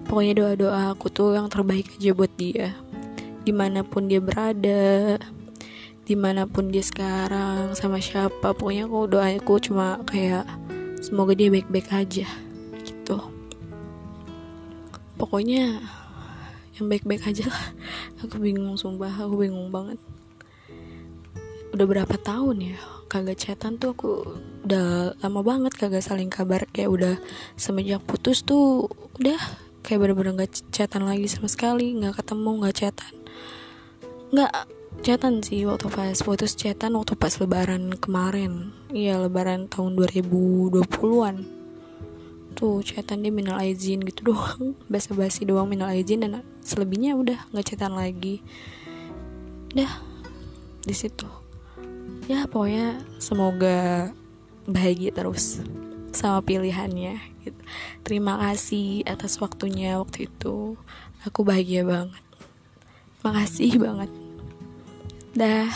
pokoknya 0.09 0.33
doa-doa 0.41 0.97
aku 0.97 1.13
tuh 1.13 1.37
yang 1.37 1.45
terbaik 1.53 1.85
aja 2.01 2.11
buat 2.17 2.33
dia. 2.33 2.73
Di 3.45 3.53
mana 3.53 3.85
pun 3.85 4.09
dia 4.09 4.17
berada 4.17 5.21
di 6.09 6.17
mana 6.17 6.49
pun 6.49 6.73
dia 6.73 6.81
sekarang 6.81 7.77
sama 7.77 8.01
siapa 8.01 8.57
pokoknya 8.57 8.89
aku 8.89 9.05
doaku 9.05 9.61
cuma 9.61 10.01
kayak 10.09 10.41
semoga 11.05 11.37
dia 11.37 11.53
baik-baik 11.53 11.85
aja 11.93 12.25
gitu. 12.81 13.17
Pokoknya 15.21 15.77
yang 16.81 16.89
baik-baik 16.89 17.29
aja 17.29 17.45
lah. 17.53 17.65
Aku 18.25 18.41
bingung 18.41 18.73
sumpah 18.73 19.21
aku 19.21 19.45
bingung 19.45 19.69
banget. 19.69 20.01
Udah 21.77 21.85
berapa 21.85 22.17
tahun 22.17 22.73
ya 22.73 22.81
kagak 23.05 23.37
chatan 23.37 23.77
tuh 23.77 23.93
aku 23.93 24.09
udah 24.65 25.13
lama 25.21 25.45
banget 25.45 25.77
kagak 25.77 26.01
saling 26.01 26.33
kabar. 26.33 26.65
Kayak 26.73 26.89
udah 26.89 27.13
semenjak 27.53 28.01
putus 28.09 28.41
tuh 28.41 28.89
udah 29.21 29.37
kayak 29.85 29.99
bener-bener 30.03 30.45
gak 30.45 30.61
chatan 30.69 31.07
lagi 31.07 31.25
sama 31.31 31.47
sekali 31.47 31.95
nggak 31.95 32.23
ketemu 32.23 32.49
nggak 32.63 32.75
chatan. 32.75 33.13
Nggak 34.29 34.53
chatan 34.99 35.33
sih 35.39 35.63
waktu 35.63 35.87
pas 35.87 36.17
putus 36.19 36.53
chatan 36.53 36.97
waktu 36.99 37.15
pas 37.15 37.33
lebaran 37.39 37.95
kemarin. 37.95 38.75
Iya 38.91 39.21
lebaran 39.23 39.71
tahun 39.71 39.95
2020-an 39.95 41.59
tuh 42.59 42.83
chatan 42.83 43.23
dia 43.23 43.31
minal 43.31 43.55
aizin 43.61 44.03
gitu 44.03 44.25
doang. 44.35 44.75
Basa-basi 44.91 45.47
doang 45.47 45.71
minal 45.71 45.91
aizin 45.95 46.21
dan 46.25 46.43
selebihnya 46.59 47.15
udah 47.15 47.39
nggak 47.55 47.65
chatan 47.73 47.95
lagi. 47.95 48.43
Udah 49.71 49.91
di 50.83 50.95
situ. 50.95 51.27
Ya 52.27 52.45
pokoknya 52.45 53.01
semoga 53.17 54.11
bahagia 54.69 55.09
terus 55.09 55.63
sama 56.13 56.43
pilihannya 56.45 57.17
gitu. 57.41 57.58
Terima 58.03 58.39
kasih 58.39 59.03
atas 59.05 59.37
waktunya 59.39 59.99
waktu 59.99 60.31
itu. 60.31 60.79
Aku 61.27 61.43
bahagia 61.43 61.83
banget. 61.83 62.23
Makasih 63.21 63.75
banget. 63.79 64.11
Dah. 65.35 65.71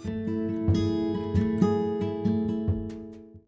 thank 0.00 0.28
you 0.28 0.39